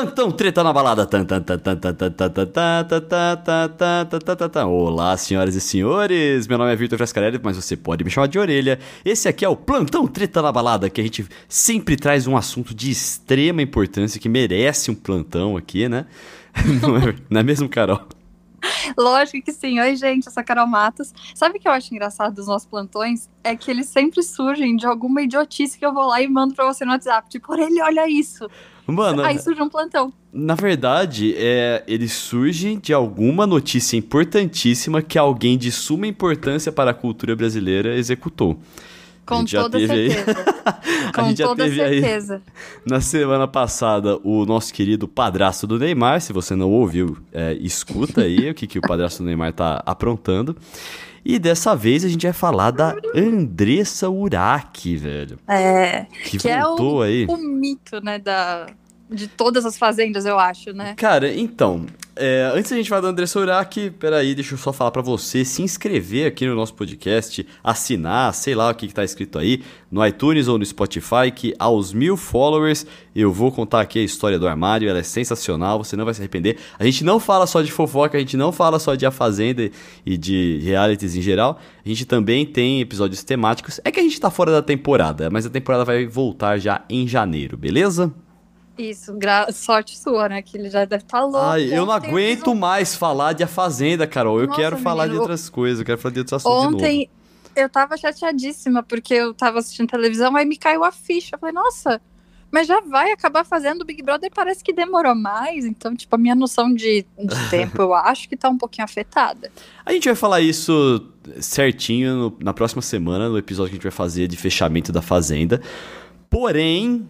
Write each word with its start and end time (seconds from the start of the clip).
Plantão 0.00 0.30
Treta 0.32 0.64
na 0.64 0.72
Balada. 0.72 1.06
Olá, 4.66 5.14
senhoras 5.18 5.54
e 5.54 5.60
senhores. 5.60 6.48
Meu 6.48 6.56
nome 6.56 6.72
é 6.72 6.76
Vitor 6.76 6.96
Frescarelli, 6.96 7.38
mas 7.42 7.56
você 7.56 7.76
pode 7.76 8.02
me 8.02 8.08
chamar 8.08 8.26
de 8.26 8.38
orelha. 8.38 8.78
Esse 9.04 9.28
aqui 9.28 9.44
é 9.44 9.48
o 9.48 9.54
Plantão 9.54 10.06
Treta 10.06 10.40
na 10.40 10.50
Balada, 10.50 10.88
que 10.88 11.02
a 11.02 11.04
gente 11.04 11.26
sempre 11.46 11.96
traz 11.96 12.26
um 12.26 12.34
assunto 12.34 12.74
de 12.74 12.90
extrema 12.90 13.60
importância 13.60 14.18
que 14.18 14.26
merece 14.26 14.90
um 14.90 14.94
plantão 14.94 15.54
aqui, 15.54 15.86
né? 15.86 16.06
Não 16.80 16.96
é, 16.96 17.40
é 17.40 17.42
mesmo, 17.42 17.68
Carol? 17.68 18.00
Lógico 18.96 19.42
que 19.44 19.52
sim. 19.52 19.80
Oi, 19.80 19.96
gente, 19.96 20.26
eu 20.26 20.32
sou 20.32 20.40
a 20.40 20.44
Carol 20.44 20.66
Matos. 20.66 21.12
Sabe 21.34 21.58
o 21.58 21.60
que 21.60 21.68
eu 21.68 21.72
acho 21.72 21.92
engraçado 21.92 22.34
dos 22.34 22.46
nossos 22.46 22.66
plantões? 22.66 23.28
É 23.44 23.54
que 23.54 23.70
eles 23.70 23.86
sempre 23.86 24.22
surgem 24.22 24.76
de 24.76 24.86
alguma 24.86 25.20
idiotice 25.22 25.78
que 25.78 25.84
eu 25.84 25.92
vou 25.92 26.06
lá 26.06 26.22
e 26.22 26.28
mando 26.28 26.54
pra 26.54 26.64
você 26.64 26.84
no 26.86 26.92
WhatsApp. 26.92 27.28
Tipo, 27.28 27.52
orelha, 27.52 27.84
olha 27.84 28.08
isso. 28.08 28.48
Mano, 28.92 29.22
Aí 29.22 29.38
surge 29.38 29.60
um 29.62 29.68
plantão. 29.68 30.12
na 30.32 30.54
verdade, 30.54 31.34
é, 31.36 31.82
eles 31.86 32.12
surgem 32.12 32.78
de 32.78 32.92
alguma 32.92 33.46
notícia 33.46 33.96
importantíssima 33.96 35.02
que 35.02 35.18
alguém 35.18 35.56
de 35.58 35.70
suma 35.70 36.06
importância 36.06 36.70
para 36.72 36.90
a 36.90 36.94
cultura 36.94 37.34
brasileira 37.36 37.96
executou. 37.96 38.58
Com 39.26 39.44
toda 39.44 39.78
aí- 39.78 39.86
certeza. 39.86 40.44
Com 41.14 41.34
toda 41.34 41.64
aí 41.64 41.74
certeza. 41.74 42.42
Na 42.84 43.00
semana 43.00 43.46
passada, 43.46 44.18
o 44.24 44.44
nosso 44.44 44.72
querido 44.74 45.06
padrasto 45.06 45.66
do 45.66 45.78
Neymar, 45.78 46.20
se 46.20 46.32
você 46.32 46.56
não 46.56 46.70
ouviu, 46.70 47.16
é, 47.32 47.52
escuta 47.60 48.22
aí 48.22 48.50
o 48.50 48.54
que, 48.54 48.66
que 48.66 48.78
o 48.78 48.82
padrasto 48.82 49.22
do 49.22 49.26
Neymar 49.26 49.52
tá 49.52 49.82
aprontando. 49.86 50.56
E 51.24 51.38
dessa 51.38 51.74
vez 51.76 52.04
a 52.04 52.08
gente 52.08 52.26
vai 52.26 52.32
falar 52.32 52.70
da 52.70 52.96
Andressa 53.14 54.08
Urach, 54.08 54.96
velho. 54.96 55.38
É. 55.46 56.06
Que, 56.24 56.38
Que 56.38 56.48
é 56.48 56.60
voltou 56.62 56.98
o, 56.98 57.02
aí. 57.02 57.26
o 57.26 57.36
mito, 57.36 58.02
né, 58.02 58.18
da, 58.18 58.66
de 59.08 59.28
todas 59.28 59.64
as 59.66 59.76
fazendas, 59.76 60.24
eu 60.24 60.38
acho, 60.38 60.72
né? 60.72 60.94
Cara, 60.96 61.32
então, 61.32 61.86
é, 62.20 62.52
antes 62.54 62.70
da 62.70 62.76
gente 62.76 62.88
falar 62.88 63.00
da 63.00 63.08
Andressa 63.08 63.40
Urach, 63.40 63.90
peraí, 63.98 64.34
deixa 64.34 64.54
eu 64.54 64.58
só 64.58 64.72
falar 64.72 64.90
pra 64.90 65.00
você 65.00 65.44
se 65.44 65.62
inscrever 65.62 66.26
aqui 66.26 66.46
no 66.46 66.54
nosso 66.54 66.74
podcast, 66.74 67.46
assinar, 67.64 68.34
sei 68.34 68.54
lá 68.54 68.70
o 68.70 68.74
que, 68.74 68.86
que 68.86 68.94
tá 68.94 69.02
escrito 69.02 69.38
aí, 69.38 69.62
no 69.90 70.06
iTunes 70.06 70.46
ou 70.46 70.58
no 70.58 70.64
Spotify, 70.64 71.30
que 71.34 71.54
aos 71.58 71.94
mil 71.94 72.16
followers 72.16 72.86
eu 73.16 73.32
vou 73.32 73.50
contar 73.50 73.80
aqui 73.80 73.98
a 73.98 74.02
história 74.02 74.38
do 74.38 74.46
armário, 74.46 74.88
ela 74.88 74.98
é 74.98 75.02
sensacional, 75.02 75.82
você 75.82 75.96
não 75.96 76.04
vai 76.04 76.12
se 76.12 76.20
arrepender. 76.20 76.58
A 76.78 76.84
gente 76.84 77.02
não 77.02 77.18
fala 77.18 77.46
só 77.46 77.62
de 77.62 77.72
fofoca, 77.72 78.18
a 78.18 78.20
gente 78.20 78.36
não 78.36 78.52
fala 78.52 78.78
só 78.78 78.94
de 78.94 79.06
A 79.06 79.10
Fazenda 79.10 79.70
e 80.04 80.16
de 80.18 80.60
realities 80.62 81.16
em 81.16 81.22
geral, 81.22 81.58
a 81.84 81.88
gente 81.88 82.04
também 82.04 82.44
tem 82.44 82.82
episódios 82.82 83.24
temáticos. 83.24 83.80
É 83.82 83.90
que 83.90 83.98
a 83.98 84.02
gente 84.02 84.20
tá 84.20 84.30
fora 84.30 84.52
da 84.52 84.60
temporada, 84.60 85.30
mas 85.30 85.46
a 85.46 85.50
temporada 85.50 85.84
vai 85.84 86.06
voltar 86.06 86.58
já 86.58 86.84
em 86.88 87.08
janeiro, 87.08 87.56
beleza? 87.56 88.14
Isso, 88.80 89.12
gra- 89.14 89.50
sorte 89.52 89.98
sua, 89.98 90.28
né? 90.28 90.42
Que 90.42 90.56
ele 90.56 90.70
já 90.70 90.84
deve 90.84 91.02
estar 91.04 91.20
louco. 91.22 91.38
Ai, 91.38 91.72
eu 91.72 91.84
não 91.84 91.92
aguento 91.92 92.52
um- 92.52 92.54
mais 92.54 92.94
falar 92.94 93.32
de 93.34 93.42
A 93.42 93.46
Fazenda, 93.46 94.06
Carol. 94.06 94.40
Eu 94.40 94.46
Nossa, 94.46 94.60
quero 94.60 94.76
falar 94.78 95.06
de 95.06 95.16
outras 95.16 95.48
coisas, 95.50 95.80
eu 95.80 95.84
quero 95.86 95.98
falar 95.98 96.12
de 96.14 96.20
outros 96.20 96.32
assuntos 96.34 96.58
de 96.60 96.64
novo. 96.72 96.76
Ontem 96.76 97.10
eu 97.56 97.68
tava 97.68 97.96
chateadíssima 97.96 98.82
porque 98.82 99.12
eu 99.14 99.34
tava 99.34 99.58
assistindo 99.58 99.88
televisão, 99.88 100.34
aí 100.36 100.46
me 100.46 100.56
caiu 100.56 100.82
a 100.84 100.90
ficha. 100.92 101.34
Eu 101.34 101.38
falei, 101.38 101.54
nossa, 101.54 102.00
mas 102.50 102.66
já 102.66 102.80
vai 102.80 103.12
acabar 103.12 103.44
fazendo 103.44 103.82
o 103.82 103.84
Big 103.84 104.02
Brother, 104.02 104.30
parece 104.34 104.64
que 104.64 104.72
demorou 104.72 105.14
mais. 105.14 105.64
Então, 105.64 105.94
tipo, 105.94 106.14
a 106.14 106.18
minha 106.18 106.34
noção 106.34 106.72
de, 106.74 107.04
de 107.18 107.50
tempo 107.50 107.82
eu 107.82 107.92
acho 107.94 108.28
que 108.28 108.36
tá 108.36 108.48
um 108.48 108.56
pouquinho 108.58 108.84
afetada. 108.84 109.50
A 109.84 109.92
gente 109.92 110.06
vai 110.06 110.14
falar 110.16 110.40
isso 110.40 111.06
certinho 111.40 112.16
no- 112.16 112.36
na 112.42 112.54
próxima 112.54 112.80
semana, 112.82 113.28
no 113.28 113.36
episódio 113.36 113.70
que 113.70 113.74
a 113.74 113.78
gente 113.78 113.82
vai 113.84 113.92
fazer 113.92 114.26
de 114.26 114.36
fechamento 114.36 114.90
da 114.90 115.02
Fazenda. 115.02 115.60
Porém, 116.28 117.08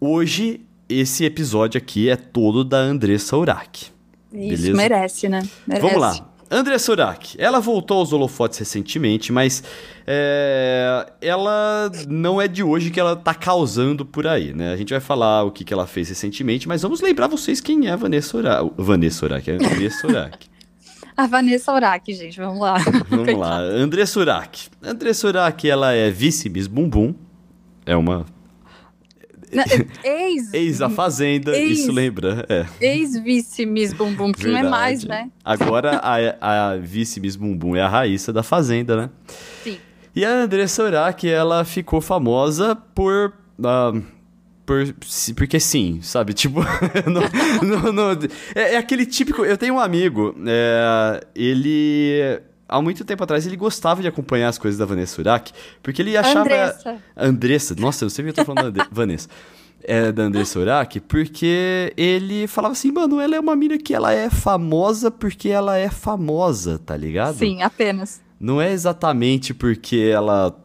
hoje, 0.00 0.60
esse 0.88 1.24
episódio 1.24 1.78
aqui 1.78 2.08
é 2.08 2.16
todo 2.16 2.64
da 2.64 2.78
Andressa 2.78 3.36
Urach. 3.36 3.92
Isso, 4.32 4.62
Beleza. 4.62 4.76
merece, 4.76 5.28
né? 5.28 5.42
Merece. 5.66 5.86
Vamos 5.86 6.00
lá. 6.00 6.32
Andressa 6.50 6.92
Urach, 6.92 7.34
ela 7.38 7.60
voltou 7.60 7.98
aos 7.98 8.12
holofotes 8.12 8.58
recentemente, 8.58 9.32
mas 9.32 9.64
é, 10.06 11.10
ela 11.22 11.90
não 12.06 12.42
é 12.42 12.46
de 12.46 12.62
hoje 12.62 12.90
que 12.90 13.00
ela 13.00 13.16
tá 13.16 13.32
causando 13.32 14.04
por 14.04 14.26
aí, 14.26 14.52
né? 14.52 14.70
A 14.70 14.76
gente 14.76 14.90
vai 14.90 15.00
falar 15.00 15.44
o 15.44 15.50
que, 15.50 15.64
que 15.64 15.72
ela 15.72 15.86
fez 15.86 16.10
recentemente, 16.10 16.68
mas 16.68 16.82
vamos 16.82 17.00
lembrar 17.00 17.26
vocês 17.26 17.58
quem 17.58 17.86
é 17.86 17.92
a 17.92 17.96
Vanessa 17.96 18.36
Urach. 18.36 18.70
Vanessa 18.76 19.24
Urach, 19.24 19.50
é 19.50 19.54
a 19.54 19.56
Andressa 19.56 20.06
Urach. 20.06 20.52
A 21.14 21.26
Vanessa 21.26 21.74
Urach, 21.74 22.10
gente, 22.14 22.40
vamos 22.40 22.58
lá. 22.58 22.78
Vamos 23.10 23.34
lá, 23.34 23.58
Andressa 23.60 24.18
Urach. 24.18 24.70
Andressa 24.82 25.28
Urach, 25.28 25.68
ela 25.68 25.92
é 25.92 26.10
vice-miss 26.10 26.66
Bumbum, 26.66 27.14
é 27.84 27.94
uma 27.94 28.24
Na- 29.52 29.64
Ex, 30.02 30.54
ex 30.54 30.80
a 30.80 30.88
Fazenda, 30.88 31.56
Ex. 31.56 31.80
isso 31.80 31.92
lembra, 31.92 32.46
é. 32.48 32.64
ex-vice 32.80 33.66
Miss 33.66 33.92
Bumbum, 33.92 34.32
que 34.32 34.46
não 34.46 34.56
é 34.58 34.62
mais, 34.62 35.04
né? 35.04 35.30
Agora 35.44 35.98
a, 36.02 36.72
a 36.72 36.76
vice-miss 36.78 37.36
Bumbum 37.36 37.76
é 37.76 37.82
a 37.82 37.88
Raíssa 37.88 38.32
da 38.32 38.42
Fazenda, 38.42 38.96
né? 38.96 39.10
Sim. 39.62 39.76
E 40.16 40.24
a 40.24 40.30
Andressa 40.30 40.82
Urach, 40.84 41.28
ela 41.28 41.64
ficou 41.64 42.00
famosa 42.00 42.74
por... 42.74 43.32
ah, 43.64 43.92
por 44.64 44.94
porque 45.36 45.58
sim, 45.60 46.00
sabe? 46.02 46.32
Tipo, 46.34 46.60
não- 47.62 47.82
não- 47.82 47.92
não- 47.92 48.28
é, 48.54 48.74
é 48.74 48.76
aquele 48.76 49.04
típico... 49.06 49.44
Eu 49.44 49.56
tenho 49.58 49.74
um 49.74 49.80
amigo, 49.80 50.34
é, 50.46 51.26
ele... 51.34 52.40
Há 52.72 52.80
muito 52.82 53.04
tempo 53.04 53.22
atrás 53.22 53.46
ele 53.46 53.56
gostava 53.56 54.00
de 54.02 54.08
acompanhar 54.08 54.48
as 54.48 54.58
coisas 54.58 54.78
da 54.78 54.84
Vanessa 54.84 55.20
Urach, 55.20 55.52
porque 55.82 56.00
ele 56.02 56.16
achava... 56.16 56.40
Andressa. 56.40 56.96
Andressa, 57.16 57.74
nossa, 57.78 58.04
eu 58.04 58.06
não 58.06 58.10
sei 58.10 58.24
porque 58.24 58.40
eu 58.40 58.44
tô 58.44 58.54
falando 58.54 58.72
da 58.72 58.86
Vanessa. 58.90 59.28
É 59.84 60.12
da 60.12 60.22
Andressa 60.22 60.58
Urach, 60.60 61.00
porque 61.00 61.92
ele 61.96 62.46
falava 62.46 62.72
assim, 62.72 62.92
mano, 62.92 63.20
ela 63.20 63.34
é 63.34 63.40
uma 63.40 63.56
mina 63.56 63.76
que 63.78 63.92
ela 63.92 64.12
é 64.12 64.30
famosa 64.30 65.10
porque 65.10 65.48
ela 65.48 65.76
é 65.76 65.90
famosa, 65.90 66.78
tá 66.78 66.96
ligado? 66.96 67.36
Sim, 67.36 67.62
apenas. 67.62 68.20
Não 68.38 68.60
é 68.60 68.72
exatamente 68.72 69.52
porque 69.52 70.10
ela 70.12 70.56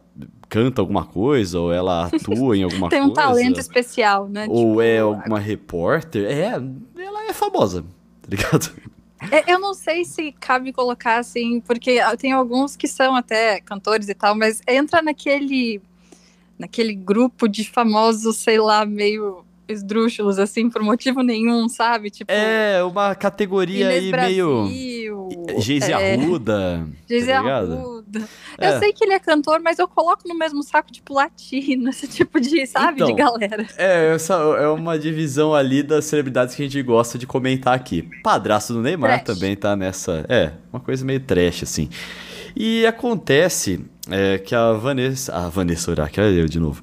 canta 0.48 0.80
alguma 0.80 1.04
coisa 1.04 1.58
ou 1.60 1.72
ela 1.72 2.06
atua 2.06 2.56
em 2.56 2.62
alguma 2.62 2.88
Tem 2.90 3.00
coisa. 3.00 3.10
um 3.10 3.14
talento 3.14 3.60
especial, 3.60 4.28
né? 4.28 4.46
Ou 4.48 4.68
Tipo, 4.68 4.82
é 4.82 4.98
alguma 5.00 5.38
repórter. 5.38 6.24
É, 6.24 6.52
ela 6.96 7.24
é 7.28 7.32
famosa, 7.32 7.82
tá 8.22 8.28
ligado? 8.28 8.70
É, 9.30 9.52
Eu 9.52 9.58
não 9.58 9.74
sei 9.74 10.04
se 10.04 10.32
cabe 10.32 10.72
colocar 10.72 11.18
assim, 11.18 11.60
porque 11.60 11.98
tem 12.18 12.32
alguns 12.32 12.76
que 12.76 12.88
são 12.88 13.14
até 13.14 13.60
cantores 13.60 14.08
e 14.08 14.14
tal, 14.14 14.34
mas 14.34 14.60
entra 14.66 15.02
naquele 15.02 15.80
naquele 16.58 16.92
grupo 16.92 17.48
de 17.48 17.64
famosos, 17.70 18.36
sei 18.38 18.58
lá, 18.58 18.84
meio 18.84 19.44
esdrúxulos, 19.68 20.38
assim, 20.38 20.68
por 20.70 20.82
motivo 20.82 21.22
nenhum, 21.22 21.68
sabe? 21.68 22.10
Tipo, 22.10 22.32
É, 22.32 22.82
uma 22.82 23.14
categoria 23.14 23.84
Inês 23.84 24.12
aí 24.14 24.28
meio. 24.28 24.62
Brasil, 24.62 25.28
Geise 25.58 25.92
é, 25.92 26.14
Arruda. 26.14 26.88
Geise 27.08 27.26
tá 27.28 27.38
ligado? 27.40 27.97
É. 28.58 28.74
Eu 28.74 28.78
sei 28.78 28.92
que 28.92 29.04
ele 29.04 29.12
é 29.12 29.18
cantor, 29.18 29.60
mas 29.60 29.78
eu 29.78 29.86
coloco 29.86 30.26
no 30.26 30.34
mesmo 30.36 30.62
saco, 30.62 30.90
tipo, 30.90 31.14
latino, 31.14 31.90
esse 31.90 32.06
tipo 32.08 32.40
de, 32.40 32.66
sabe, 32.66 32.96
de 33.04 33.12
Então, 33.12 33.16
galera. 33.16 33.66
É, 33.76 34.14
essa 34.14 34.34
é 34.34 34.68
uma 34.68 34.98
divisão 34.98 35.54
ali 35.54 35.82
das 35.82 36.04
celebridades 36.06 36.54
que 36.54 36.62
a 36.62 36.64
gente 36.66 36.82
gosta 36.82 37.18
de 37.18 37.26
comentar 37.26 37.74
aqui. 37.74 38.08
Padrasto 38.22 38.72
do 38.72 38.80
Neymar 38.82 39.22
Trash. 39.22 39.36
também 39.38 39.54
tá 39.56 39.76
nessa. 39.76 40.24
É, 40.28 40.52
uma 40.72 40.80
coisa 40.80 41.04
meio 41.04 41.20
trash, 41.20 41.62
assim. 41.62 41.88
E 42.56 42.84
acontece 42.86 43.84
é, 44.10 44.38
que 44.38 44.54
a 44.54 44.72
Vanessa. 44.72 45.32
A 45.34 45.48
Vanessa 45.48 45.90
Urach, 45.90 46.18
olha 46.20 46.28
eu 46.40 46.46
de 46.48 46.58
novo. 46.58 46.82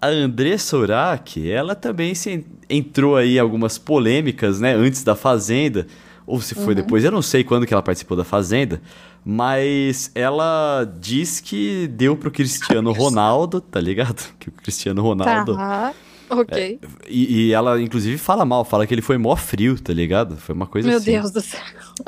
A 0.00 0.08
Andressa 0.08 0.76
Urach, 0.76 1.48
ela 1.48 1.76
também 1.76 2.12
se 2.14 2.30
en- 2.30 2.44
entrou 2.68 3.16
aí 3.16 3.36
em 3.36 3.38
algumas 3.38 3.78
polêmicas, 3.78 4.58
né? 4.58 4.74
Antes 4.74 5.04
da 5.04 5.14
Fazenda. 5.14 5.86
Ou 6.26 6.40
se 6.40 6.56
Uhum. 6.56 6.64
foi 6.64 6.74
depois, 6.74 7.04
eu 7.04 7.10
não 7.10 7.22
sei 7.22 7.42
quando 7.44 7.66
que 7.66 7.74
ela 7.74 7.82
participou 7.82 8.16
da 8.16 8.24
Fazenda. 8.24 8.80
Mas 9.24 10.10
ela 10.14 10.84
diz 11.00 11.38
que 11.40 11.86
deu 11.88 12.16
pro 12.16 12.30
Cristiano 12.30 12.92
Ronaldo, 12.92 13.60
tá 13.60 13.80
ligado? 13.80 14.22
Que 14.38 14.48
o 14.48 14.52
Cristiano 14.52 15.00
Ronaldo. 15.02 15.54
Tá, 15.54 15.92
ok. 16.40 16.80
E, 17.08 17.46
e 17.48 17.52
ela, 17.52 17.80
inclusive, 17.80 18.16
fala 18.18 18.44
mal, 18.44 18.64
fala 18.64 18.86
que 18.86 18.94
ele 18.94 19.02
foi 19.02 19.18
mó 19.18 19.36
frio, 19.36 19.78
tá 19.80 19.92
ligado? 19.92 20.36
Foi 20.36 20.54
uma 20.54 20.66
coisa 20.66 20.88
Meu 20.88 20.98
assim. 20.98 21.12
Deus 21.12 21.30
do 21.30 21.40
céu. 21.40 21.60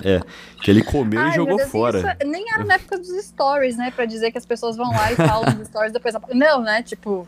É, 0.03 0.21
que 0.62 0.71
ele 0.71 0.82
comeu 0.82 1.21
Ai, 1.21 1.31
e 1.31 1.35
jogou 1.35 1.56
meu 1.56 1.59
Deus, 1.59 1.71
fora. 1.71 1.99
isso 2.19 2.29
nem 2.31 2.44
era 2.53 2.65
na 2.65 2.75
época 2.75 2.99
dos 2.99 3.09
stories, 3.25 3.76
né? 3.76 3.91
Pra 3.94 4.05
dizer 4.05 4.31
que 4.32 4.38
as 4.38 4.47
pessoas 4.47 4.76
vão 4.76 4.91
lá 4.91 5.12
e 5.12 5.17
falam 5.17 5.55
dos 5.55 5.69
stories 5.69 5.93
depois. 5.93 6.15
Não, 6.32 6.62
né? 6.62 6.82
Tipo, 6.82 7.26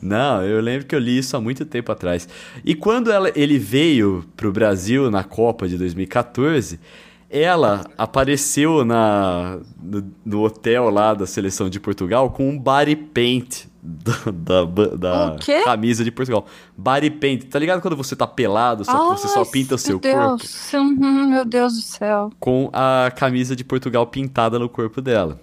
Não, 0.00 0.42
eu 0.44 0.60
lembro 0.60 0.86
que 0.86 0.94
eu 0.94 0.98
li 0.98 1.18
isso 1.18 1.36
há 1.36 1.40
muito 1.40 1.64
tempo 1.64 1.92
atrás. 1.92 2.28
E 2.64 2.74
quando 2.74 3.12
ela- 3.12 3.30
ele 3.36 3.58
veio 3.58 4.24
pro 4.36 4.50
Brasil 4.52 5.10
na 5.10 5.22
Copa 5.22 5.68
de 5.68 5.76
2014, 5.76 6.80
ela 7.28 7.84
apareceu 7.96 8.84
na, 8.84 9.60
no, 9.80 10.10
no 10.24 10.42
hotel 10.42 10.90
lá 10.90 11.14
da 11.14 11.26
seleção 11.26 11.70
de 11.70 11.78
Portugal 11.78 12.30
com 12.30 12.48
um 12.48 12.58
body 12.58 12.96
paint 12.96 13.66
da, 13.82 14.64
da, 14.64 14.96
da 14.96 15.36
camisa 15.64 16.04
de 16.04 16.10
Portugal. 16.10 16.46
Body 16.76 17.10
paint, 17.10 17.44
tá 17.44 17.58
ligado 17.58 17.80
quando 17.80 17.96
você 17.96 18.14
tá 18.14 18.26
pelado, 18.26 18.84
só 18.84 19.14
que 19.14 19.20
você 19.20 19.28
só 19.28 19.40
ai, 19.40 19.46
pinta 19.46 19.74
o 19.74 19.78
seu 19.78 20.00
meu 20.02 20.14
corpo? 20.14 20.36
Deus, 20.38 20.72
uhum, 20.74 21.28
meu 21.30 21.44
Deus 21.44 21.74
do 21.74 21.80
céu. 21.80 22.30
Com 22.38 22.70
a 22.72 23.10
camisa 23.14 23.56
de 23.56 23.64
Portugal 23.64 24.06
pintada 24.06 24.58
no 24.58 24.68
corpo 24.68 25.00
dela. 25.00 25.40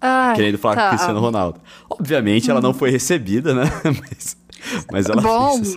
Ai, 0.00 0.36
querendo 0.36 0.58
falar 0.58 0.76
tá. 0.76 0.80
com 0.82 0.86
o 0.86 0.90
Cristiano 0.90 1.20
Ronaldo. 1.20 1.60
Obviamente 1.90 2.50
ela 2.50 2.60
não 2.60 2.74
foi 2.74 2.90
recebida, 2.90 3.54
né? 3.54 3.64
mas, 3.84 4.36
mas 4.92 5.08
ela 5.08 5.22
Bom, 5.22 5.56
fez. 5.56 5.76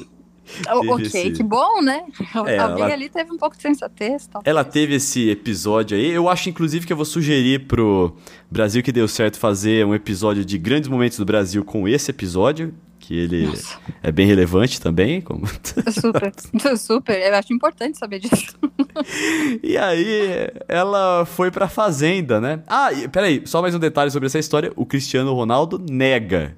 Ok, 0.68 1.06
esse- 1.06 1.32
que 1.32 1.44
bom, 1.44 1.82
né? 1.82 2.04
É, 2.48 2.58
Alguém 2.60 2.84
ela- 2.86 2.94
ali 2.94 3.10
teve 3.10 3.32
um 3.32 3.38
pouco 3.38 3.56
de 3.56 3.62
sensatez. 3.62 4.28
Tal. 4.28 4.42
Ela 4.46 4.64
teve 4.64 4.96
esse 4.96 5.30
episódio 5.30 5.98
aí. 5.98 6.10
Eu 6.12 6.28
acho, 6.30 6.50
inclusive, 6.50 6.86
que 6.86 6.94
eu 6.94 6.98
vou 6.98 7.06
sugerir 7.06 7.68
pro 7.68 8.16
Brasil 8.50 8.82
que 8.84 8.92
deu 8.92 9.08
certo 9.08 9.38
fazer 9.38 9.86
um 9.86 9.94
episódio 9.96 10.44
de 10.46 10.58
grandes 10.58 10.90
momentos 10.90 11.18
do 11.18 11.26
Brasil 11.26 11.64
com 11.64 11.88
esse 11.88 12.12
episódio, 12.12 12.74
que 13.00 13.18
ele 13.18 13.48
Nossa, 13.48 13.78
é 14.04 14.12
bem 14.12 14.28
relevante 14.28 14.80
também. 14.80 15.22
Como... 15.22 15.46
super, 15.92 16.32
super. 16.78 17.20
Eu 17.20 17.36
acho 17.36 17.54
importante 17.54 17.98
saber 17.98 18.20
disso. 18.20 18.56
E 19.64 19.78
aí, 19.78 20.50
ela 20.68 21.26
foi 21.26 21.50
pra 21.50 21.68
fazenda, 21.70 22.42
né? 22.42 22.62
Ah, 22.68 22.92
e, 22.92 23.08
peraí, 23.08 23.42
só 23.46 23.62
mais 23.62 23.74
um 23.74 23.80
detalhe 23.80 24.12
sobre 24.12 24.28
essa 24.28 24.38
história. 24.38 24.72
O 24.76 24.86
Cristiano 24.86 25.34
Ronaldo 25.34 25.82
nega 25.90 26.58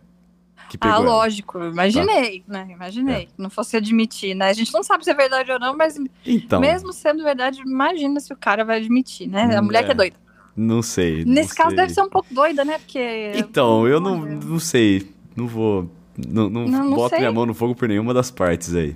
Ah, 0.82 0.98
lógico, 0.98 1.60
imaginei, 1.64 2.44
né? 2.48 2.68
Imaginei. 2.72 3.30
Não 3.38 3.50
fosse 3.50 3.78
admitir, 3.78 4.36
né? 4.36 4.50
A 4.50 4.54
gente 4.54 4.74
não 4.74 4.84
sabe 4.84 5.04
se 5.04 5.12
é 5.12 5.14
verdade 5.14 5.52
ou 5.52 5.60
não, 5.60 5.76
mas 5.76 5.98
Então, 6.26 6.60
mesmo 6.60 6.92
sendo 6.94 7.24
verdade, 7.24 7.62
imagina 7.66 8.20
se 8.20 8.32
o 8.34 8.38
cara 8.38 8.64
vai 8.66 8.78
admitir, 8.78 9.28
né? 9.28 9.56
A 9.56 9.62
mulher 9.62 9.82
é. 9.82 9.86
que 9.86 9.92
é 9.92 9.96
doida. 9.96 10.16
não 10.56 10.82
sei. 10.82 11.26
não 11.26 11.34
Nesse 11.34 11.56
caso 11.56 11.70
sei. 11.70 11.78
deve 11.78 11.94
ser 11.94 12.02
um 12.02 12.10
pouco 12.10 12.34
doida, 12.34 12.64
né? 12.66 12.78
Porque. 12.80 13.32
Então, 13.36 13.88
eu 13.88 14.00
não, 14.00 14.20
não 14.26 14.60
sei. 14.60 15.10
Não 15.36 15.48
vou. 15.48 15.90
Não, 16.18 16.50
não, 16.50 16.68
Não, 16.68 16.84
não 16.86 16.94
boto 16.96 17.10
sei. 17.10 17.20
minha 17.20 17.32
mão 17.32 17.46
no 17.46 17.54
fogo 17.54 17.74
por 17.76 17.88
nenhuma 17.88 18.14
das 18.14 18.30
partes 18.30 18.74
aí. 18.76 18.96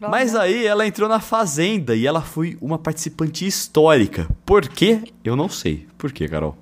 Mas 0.00 0.34
aí 0.34 0.64
ela 0.64 0.86
entrou 0.86 1.06
na 1.08 1.20
Fazenda 1.20 1.94
e 1.94 2.06
ela 2.06 2.22
foi 2.22 2.56
uma 2.62 2.78
participante 2.78 3.46
histórica. 3.46 4.26
Por 4.46 4.66
quê? 4.66 5.02
Eu 5.22 5.36
não 5.36 5.48
sei. 5.50 5.86
Por 5.98 6.10
quê, 6.10 6.26
Carol? 6.26 6.56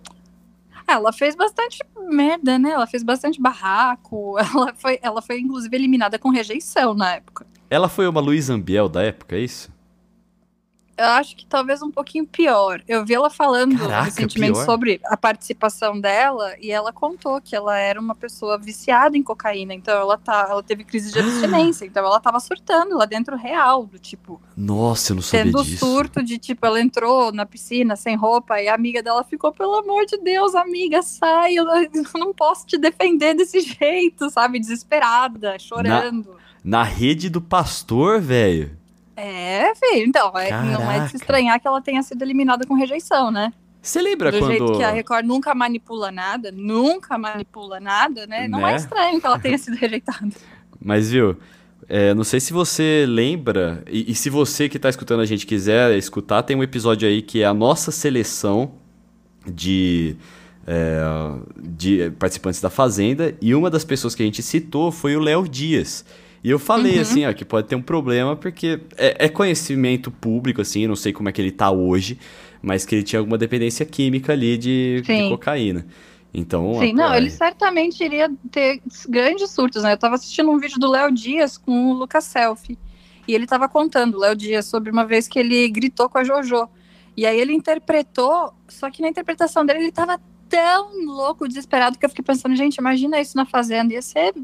Ela 0.88 1.12
fez 1.12 1.36
bastante 1.36 1.78
merda, 2.08 2.58
né? 2.58 2.70
Ela 2.70 2.86
fez 2.86 3.02
bastante 3.02 3.40
barraco. 3.40 4.36
Ela 4.38 4.74
foi, 4.74 4.98
ela 5.02 5.22
foi 5.22 5.40
inclusive 5.40 5.74
eliminada 5.76 6.18
com 6.18 6.30
rejeição 6.30 6.94
na 6.94 7.14
época. 7.14 7.46
Ela 7.70 7.88
foi 7.88 8.08
uma 8.08 8.20
Luísa 8.20 8.54
Ambiel 8.54 8.88
da 8.88 9.02
época, 9.02 9.36
é 9.36 9.40
isso? 9.40 9.70
Eu 10.98 11.04
acho 11.04 11.36
que 11.36 11.46
talvez 11.46 11.80
um 11.80 11.92
pouquinho 11.92 12.26
pior. 12.26 12.82
Eu 12.88 13.06
vi 13.06 13.14
ela 13.14 13.30
falando 13.30 13.78
Caraca, 13.78 14.02
recentemente 14.02 14.54
pior? 14.54 14.64
sobre 14.64 15.00
a 15.04 15.16
participação 15.16 16.00
dela 16.00 16.54
e 16.60 16.72
ela 16.72 16.92
contou 16.92 17.40
que 17.40 17.54
ela 17.54 17.78
era 17.78 18.00
uma 18.00 18.16
pessoa 18.16 18.58
viciada 18.58 19.16
em 19.16 19.22
cocaína. 19.22 19.72
Então 19.72 19.96
ela, 19.96 20.18
tá, 20.18 20.48
ela 20.50 20.60
teve 20.60 20.82
crise 20.82 21.12
de 21.12 21.20
abstinência. 21.20 21.84
Então 21.86 22.04
ela 22.04 22.18
tava 22.18 22.40
surtando 22.40 22.98
lá 22.98 23.04
dentro 23.04 23.36
real, 23.36 23.86
do 23.86 23.96
tipo, 23.96 24.42
Nossa, 24.56 25.12
eu 25.12 25.14
não 25.14 25.22
sabia 25.22 25.44
tendo 25.44 25.62
disso. 25.62 25.86
surto 25.86 26.20
de 26.20 26.36
tipo, 26.36 26.66
ela 26.66 26.80
entrou 26.80 27.30
na 27.30 27.46
piscina 27.46 27.94
sem 27.94 28.16
roupa 28.16 28.60
e 28.60 28.66
a 28.66 28.74
amiga 28.74 29.00
dela 29.00 29.22
ficou, 29.22 29.52
pelo 29.52 29.76
amor 29.78 30.04
de 30.04 30.18
Deus, 30.18 30.56
amiga, 30.56 31.00
sai, 31.00 31.54
eu 31.54 31.64
não, 31.64 31.80
eu 31.80 31.90
não 32.16 32.34
posso 32.34 32.66
te 32.66 32.76
defender 32.76 33.34
desse 33.34 33.60
jeito, 33.60 34.28
sabe? 34.30 34.58
Desesperada, 34.58 35.56
chorando. 35.60 36.36
Na 36.64 36.82
rede 36.82 37.30
do 37.30 37.40
pastor, 37.40 38.20
velho. 38.20 38.76
É, 39.20 39.72
filho, 39.74 40.06
então, 40.06 40.30
é- 40.38 40.50
não 40.50 40.90
é 40.90 41.00
de 41.00 41.10
se 41.10 41.16
estranhar 41.16 41.60
que 41.60 41.66
ela 41.66 41.80
tenha 41.82 42.02
sido 42.02 42.22
eliminada 42.22 42.64
com 42.66 42.74
rejeição, 42.74 43.30
né? 43.30 43.52
Você 43.82 44.00
lembra 44.00 44.30
Do 44.30 44.38
quando. 44.38 44.50
jeito 44.50 44.72
que 44.76 44.82
a 44.82 44.90
Record 44.90 45.24
nunca 45.26 45.54
manipula 45.54 46.10
nada, 46.12 46.52
nunca 46.52 47.18
manipula 47.18 47.80
nada, 47.80 48.26
né? 48.26 48.46
Não 48.46 48.60
Né? 48.60 48.72
é 48.72 48.76
estranho 48.76 49.20
que 49.20 49.26
ela 49.26 49.38
tenha 49.38 49.58
sido 49.58 49.74
rejeitada. 49.78 50.30
Mas 50.80 51.10
viu, 51.10 51.36
é, 51.88 52.12
não 52.14 52.22
sei 52.22 52.38
se 52.38 52.52
você 52.52 53.04
lembra, 53.08 53.82
e, 53.90 54.12
e 54.12 54.14
se 54.14 54.30
você 54.30 54.68
que 54.68 54.78
tá 54.78 54.88
escutando 54.88 55.20
a 55.20 55.26
gente 55.26 55.46
quiser 55.46 55.96
escutar, 55.96 56.42
tem 56.42 56.56
um 56.56 56.62
episódio 56.62 57.08
aí 57.08 57.20
que 57.22 57.42
é 57.42 57.46
a 57.46 57.54
nossa 57.54 57.90
seleção 57.90 58.72
de, 59.46 60.16
é, 60.66 61.00
de 61.56 62.10
participantes 62.18 62.60
da 62.60 62.70
Fazenda, 62.70 63.34
e 63.40 63.54
uma 63.54 63.70
das 63.70 63.84
pessoas 63.84 64.14
que 64.14 64.22
a 64.22 64.26
gente 64.26 64.42
citou 64.42 64.92
foi 64.92 65.16
o 65.16 65.20
Léo 65.20 65.48
Dias. 65.48 66.04
E 66.42 66.50
eu 66.50 66.58
falei 66.58 66.96
Uhum. 66.96 67.02
assim, 67.02 67.26
ó, 67.26 67.32
que 67.32 67.44
pode 67.44 67.66
ter 67.68 67.74
um 67.76 67.82
problema, 67.82 68.36
porque 68.36 68.80
é, 68.96 69.26
é 69.26 69.28
conhecimento 69.28 70.10
público, 70.10 70.60
assim, 70.60 70.82
eu 70.82 70.88
não 70.88 70.96
sei 70.96 71.12
como 71.12 71.28
é 71.28 71.32
que 71.32 71.40
ele 71.40 71.50
tá 71.50 71.70
hoje, 71.70 72.18
mas 72.62 72.84
que 72.84 72.94
ele 72.94 73.02
tinha 73.02 73.18
alguma 73.20 73.36
dependência 73.38 73.84
química 73.84 74.32
ali 74.32 74.56
de, 74.56 75.02
de 75.02 75.28
cocaína. 75.28 75.86
Então, 76.32 76.74
Sim, 76.78 76.92
não, 76.92 77.12
é- 77.12 77.16
ele 77.16 77.30
certamente 77.30 78.02
iria 78.04 78.30
ter 78.50 78.80
grandes 79.08 79.50
surtos, 79.50 79.82
né? 79.82 79.92
Eu 79.94 79.98
tava 79.98 80.14
assistindo 80.14 80.50
um 80.50 80.58
vídeo 80.58 80.78
do 80.78 80.90
Léo 80.90 81.10
Dias 81.12 81.56
com 81.58 81.90
o 81.90 81.92
Lucas 81.94 82.24
Selfie. 82.24 82.78
E 83.26 83.34
ele 83.34 83.46
tava 83.46 83.68
contando, 83.68 84.14
o 84.16 84.20
Léo 84.20 84.36
Dias, 84.36 84.66
sobre 84.66 84.90
uma 84.90 85.04
vez 85.04 85.26
que 85.28 85.38
ele 85.38 85.68
gritou 85.68 86.08
com 86.08 86.18
a 86.18 86.24
Jojo. 86.24 86.68
E 87.16 87.26
aí 87.26 87.38
ele 87.40 87.52
interpretou, 87.52 88.52
só 88.68 88.90
que 88.90 89.02
na 89.02 89.08
interpretação 89.08 89.66
dele 89.66 89.80
ele 89.80 89.92
tava 89.92 90.20
tão 90.48 91.04
louco, 91.04 91.46
desesperado, 91.48 91.98
que 91.98 92.04
eu 92.04 92.08
fiquei 92.08 92.24
pensando, 92.24 92.54
gente, 92.56 92.76
imagina 92.76 93.20
isso 93.20 93.36
na 93.36 93.44
Fazenda. 93.46 93.92
Ia 93.92 94.02
ser 94.02 94.34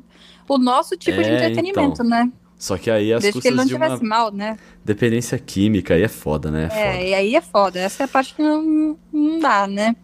o 0.49 0.59
nosso 0.59 0.97
tipo 0.97 1.23
de 1.23 1.29
É, 1.31 1.35
entretenimento, 1.35 2.03
né? 2.05 2.31
Só 2.57 2.79
que 2.79 2.91
aí 2.91 3.13
as 3.13 3.23
Desde 3.23 3.41
que 3.41 3.49
ele 3.49 3.57
custas 3.57 3.71
não 3.73 3.79
de 3.79 3.83
uma 3.83 3.87
tivesse 3.97 4.05
mal, 4.09 4.33
né? 4.33 4.57
dependência 4.85 5.39
química, 5.39 5.95
aí 5.95 6.03
é 6.03 6.09
foda, 6.09 6.51
né? 6.51 6.65
É 6.65 6.69
foda. 6.69 6.81
É, 6.81 7.09
e 7.09 7.15
aí 7.15 7.37
é 7.37 7.41
foda. 7.41 7.79
Essa 7.79 8.03
é 8.03 8.07
a 8.07 8.09
parte 8.09 8.35
que 8.35 8.43
não, 8.43 8.97
não 9.13 9.39
dá, 9.41 9.67
né? 9.67 9.95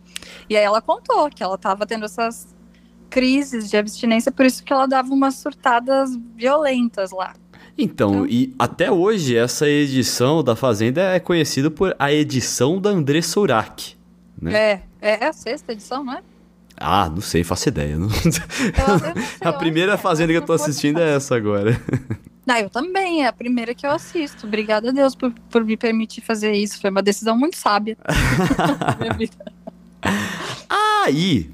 E 0.48 0.56
aí 0.56 0.62
ela 0.64 0.82
contou 0.82 1.30
que 1.30 1.42
ela 1.42 1.56
tava 1.56 1.86
tendo 1.86 2.04
essas 2.04 2.54
crises 3.08 3.70
de 3.70 3.76
abstinência, 3.76 4.30
por 4.30 4.44
isso 4.46 4.62
que 4.62 4.72
ela 4.72 4.86
dava 4.86 5.12
umas 5.12 5.34
surtadas 5.36 6.10
violentas 6.36 7.10
lá. 7.12 7.34
Então, 7.78 8.10
Então- 8.10 8.26
e 8.26 8.54
até 8.58 8.90
hoje 8.90 9.36
essa 9.36 9.66
edição 9.68 10.42
da 10.44 10.54
Fazenda 10.54 11.00
é 11.02 11.20
conhecida 11.20 11.70
por 11.70 11.94
a 11.98 12.12
edição 12.12 12.80
da 12.80 12.90
Andressa 12.90 13.40
Urach. 13.40 13.96
Né? 14.40 14.54
É, 14.54 14.82
é 15.00 15.26
a 15.26 15.32
sexta 15.32 15.72
edição, 15.72 16.04
não 16.04 16.14
é? 16.14 16.22
Ah, 16.76 17.08
não 17.10 17.20
sei, 17.20 17.44
faço 17.44 17.68
ideia. 17.68 17.96
não- 17.98 18.08
não 18.08 18.10
sei, 18.10 18.42
a 19.40 19.52
primeira 19.52 19.92
que 19.92 19.98
é, 19.98 20.02
Fazenda 20.02 20.32
que 20.32 20.38
eu 20.38 20.42
tô 20.42 20.56
não 20.56 20.62
assistindo 20.62 20.98
é 20.98 21.16
essa 21.16 21.36
agora. 21.36 21.80
Ah, 22.48 22.60
eu 22.60 22.70
também, 22.70 23.22
é 23.22 23.28
a 23.28 23.32
primeira 23.32 23.74
que 23.74 23.86
eu 23.86 23.90
assisto. 23.90 24.46
Obrigada 24.46 24.88
a 24.88 24.92
Deus 24.92 25.14
por, 25.14 25.30
por 25.50 25.64
me 25.64 25.76
permitir 25.76 26.20
fazer 26.22 26.52
isso. 26.52 26.80
Foi 26.80 26.90
uma 26.90 27.02
decisão 27.02 27.38
muito 27.38 27.56
sábia. 27.56 27.96
Aí, 31.04 31.50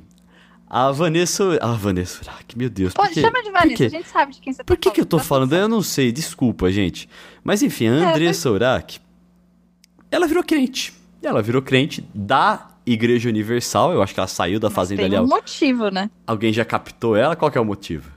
a 0.69 0.91
Vanessa... 0.93 1.59
A 1.61 1.73
Vanessa 1.73 2.23
Urach, 2.23 2.56
meu 2.56 2.71
Deus, 2.71 2.94
por 2.94 3.03
Pode, 3.03 3.21
chama 3.21 3.43
de 3.43 3.50
Por 3.50 3.53
Vanessa, 3.53 3.85
a 3.85 3.89
gente 3.89 4.09
sabe 4.09 4.32
de 4.32 4.41
quem 4.41 4.53
você 4.53 4.59
tá 4.59 4.65
Por 4.65 4.77
que, 4.77 4.91
que 4.91 5.00
eu 5.00 5.06
tô 5.06 5.19
falando? 5.19 5.55
Eu 5.55 5.69
não 5.69 5.82
sei, 5.82 6.12
desculpa, 6.12 6.71
gente. 6.71 7.09
Mas 7.43 7.62
enfim, 7.62 7.89
a 7.89 8.11
Andressa 8.11 8.50
Urach, 8.50 9.00
ela 10.11 10.27
virou 10.27 10.44
crente. 10.44 10.94
Ela 11.23 11.43
virou 11.43 11.61
crente 11.61 12.09
da 12.15 12.69
Igreja 12.87 13.29
Universal. 13.29 13.93
Eu 13.93 14.03
acho 14.03 14.15
que 14.15 14.21
ela 14.21 14.29
saiu 14.29 14.61
da 14.61 14.69
certo. 14.69 14.77
Fazenda 14.77 15.03
Tem 15.03 15.17
ali. 15.17 15.27
um 15.27 15.29
motivo, 15.29 15.91
né? 15.91 16.11
Alguém 16.27 16.53
já 16.53 16.65
captou 16.65 17.17
ela? 17.17 17.35
Qual 17.35 17.50
que 17.50 17.59
é 17.59 17.61
o 17.61 17.65
motivo? 17.65 18.11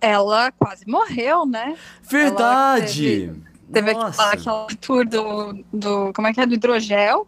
Ela 0.00 0.52
quase 0.52 0.88
morreu, 0.88 1.44
né? 1.46 1.76
Verdade! 2.02 3.32
Teve 3.72 3.92
Nossa, 3.92 4.30
aquela, 4.30 4.66
tour 4.80 5.06
do, 5.06 5.64
do. 5.72 6.12
Como 6.14 6.26
é 6.26 6.32
que 6.32 6.40
é? 6.40 6.46
Do 6.46 6.54
hidrogel. 6.54 7.26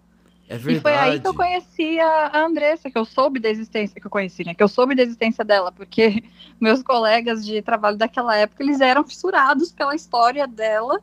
é 0.49 0.56
verdade. 0.56 0.78
E 0.78 0.80
foi 0.80 0.94
aí 0.94 1.21
que 1.21 1.26
eu 1.26 1.35
conheci 1.35 2.00
a 2.00 2.30
a 2.33 2.47
Andressa, 2.47 2.90
que 2.90 2.97
eu 2.97 3.04
soube 3.04 3.38
da 3.38 3.50
existência, 3.50 4.00
que 4.00 4.06
eu 4.06 4.11
conheci, 4.11 4.44
né? 4.44 4.54
Que 4.54 4.62
eu 4.62 4.68
soube 4.68 4.94
da 4.94 5.02
existência 5.02 5.44
dela, 5.44 5.71
porque 5.71 6.25
meus 6.61 6.83
colegas 6.83 7.44
de 7.44 7.61
trabalho 7.61 7.97
daquela 7.97 8.37
época, 8.37 8.62
eles 8.62 8.80
eram 8.80 9.04
fissurados 9.04 9.71
pela 9.73 9.94
história 9.94 10.47
dela, 10.47 11.00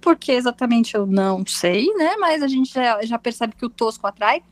porque 0.00 0.32
exatamente 0.32 0.94
eu 0.94 1.06
não 1.06 1.44
sei, 1.46 1.86
né? 1.94 2.16
Mas 2.18 2.42
a 2.42 2.48
gente 2.48 2.72
já, 2.72 3.02
já 3.02 3.18
percebe 3.18 3.54
que 3.56 3.64
o 3.64 3.70
tosco 3.70 4.06
atrai. 4.06 4.42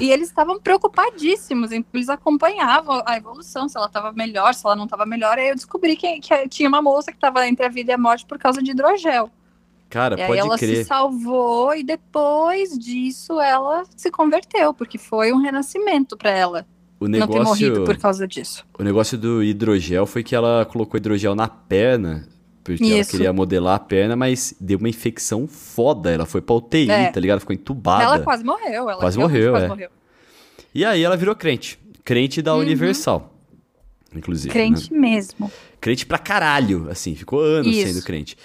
E 0.00 0.10
eles 0.10 0.28
estavam 0.28 0.58
preocupadíssimos, 0.60 1.70
eles 1.70 2.08
acompanhavam 2.08 3.02
a 3.06 3.16
evolução, 3.16 3.68
se 3.68 3.76
ela 3.76 3.86
estava 3.86 4.12
melhor, 4.12 4.54
se 4.54 4.64
ela 4.66 4.76
não 4.76 4.84
estava 4.84 5.04
melhor. 5.06 5.38
Aí 5.38 5.48
eu 5.50 5.54
descobri 5.54 5.96
que, 5.96 6.20
que 6.20 6.48
tinha 6.48 6.68
uma 6.68 6.80
moça 6.82 7.10
que 7.10 7.16
estava 7.16 7.46
entre 7.46 7.64
a 7.64 7.68
vida 7.68 7.92
e 7.92 7.94
a 7.94 7.98
morte 7.98 8.24
por 8.26 8.38
causa 8.38 8.62
de 8.62 8.70
hidrogel. 8.70 9.30
Cara, 9.90 10.18
E 10.18 10.22
aí 10.22 10.26
pode 10.28 10.40
ela 10.40 10.58
crer. 10.58 10.76
se 10.78 10.84
salvou 10.84 11.74
e 11.74 11.84
depois 11.84 12.76
disso 12.78 13.40
ela 13.40 13.84
se 13.96 14.10
converteu, 14.10 14.74
porque 14.74 14.98
foi 14.98 15.32
um 15.32 15.38
renascimento 15.40 16.16
pra 16.16 16.30
ela 16.30 16.66
O 16.98 17.06
não 17.06 17.28
ter 17.28 17.40
morrido 17.42 17.72
negócio, 17.74 17.84
por 17.84 17.96
causa 17.98 18.26
disso. 18.26 18.66
o 18.78 18.82
negócio 18.82 19.16
do 19.16 19.42
hidrogel 19.42 20.04
foi 20.06 20.24
que 20.24 20.34
ela 20.34 20.64
colocou 20.64 20.98
hidrogel 20.98 21.34
na 21.36 21.46
perna, 21.46 22.26
porque 22.64 22.82
ela 22.82 23.00
Isso. 23.00 23.10
queria 23.10 23.32
modelar 23.32 23.76
a 23.76 23.78
perna, 23.78 24.16
mas 24.16 24.54
deu 24.58 24.78
uma 24.78 24.88
infecção 24.88 25.46
foda. 25.46 26.10
Ela 26.10 26.24
foi 26.26 26.40
pra 26.40 26.54
UTI, 26.56 26.90
É. 26.90 27.10
tá 27.12 27.20
ligado? 27.20 27.40
Ficou 27.40 27.54
entubada. 27.54 28.02
Ela 28.02 28.18
quase 28.20 28.42
morreu. 28.42 28.90
Ela 28.90 28.96
Quase 28.98 29.18
morreu, 29.18 29.52
quase 29.52 29.66
é. 29.66 29.68
morreu. 29.68 29.90
E 30.74 30.84
aí 30.84 31.02
ela 31.02 31.16
virou 31.16 31.36
crente. 31.36 31.78
Crente 32.04 32.42
da 32.42 32.54
Uhum. 32.54 32.60
Universal. 32.60 33.30
Inclusive. 34.16 34.48
né? 34.48 34.52
Crente 34.54 34.92
mesmo. 34.92 35.50
crente 35.80 36.04
pra 36.06 36.18
caralho, 36.18 36.88
assim, 36.90 37.14
ficou 37.14 37.40
anos 37.40 37.74
Isso. 37.76 37.92
sendo 37.92 38.04
crente. 38.04 38.36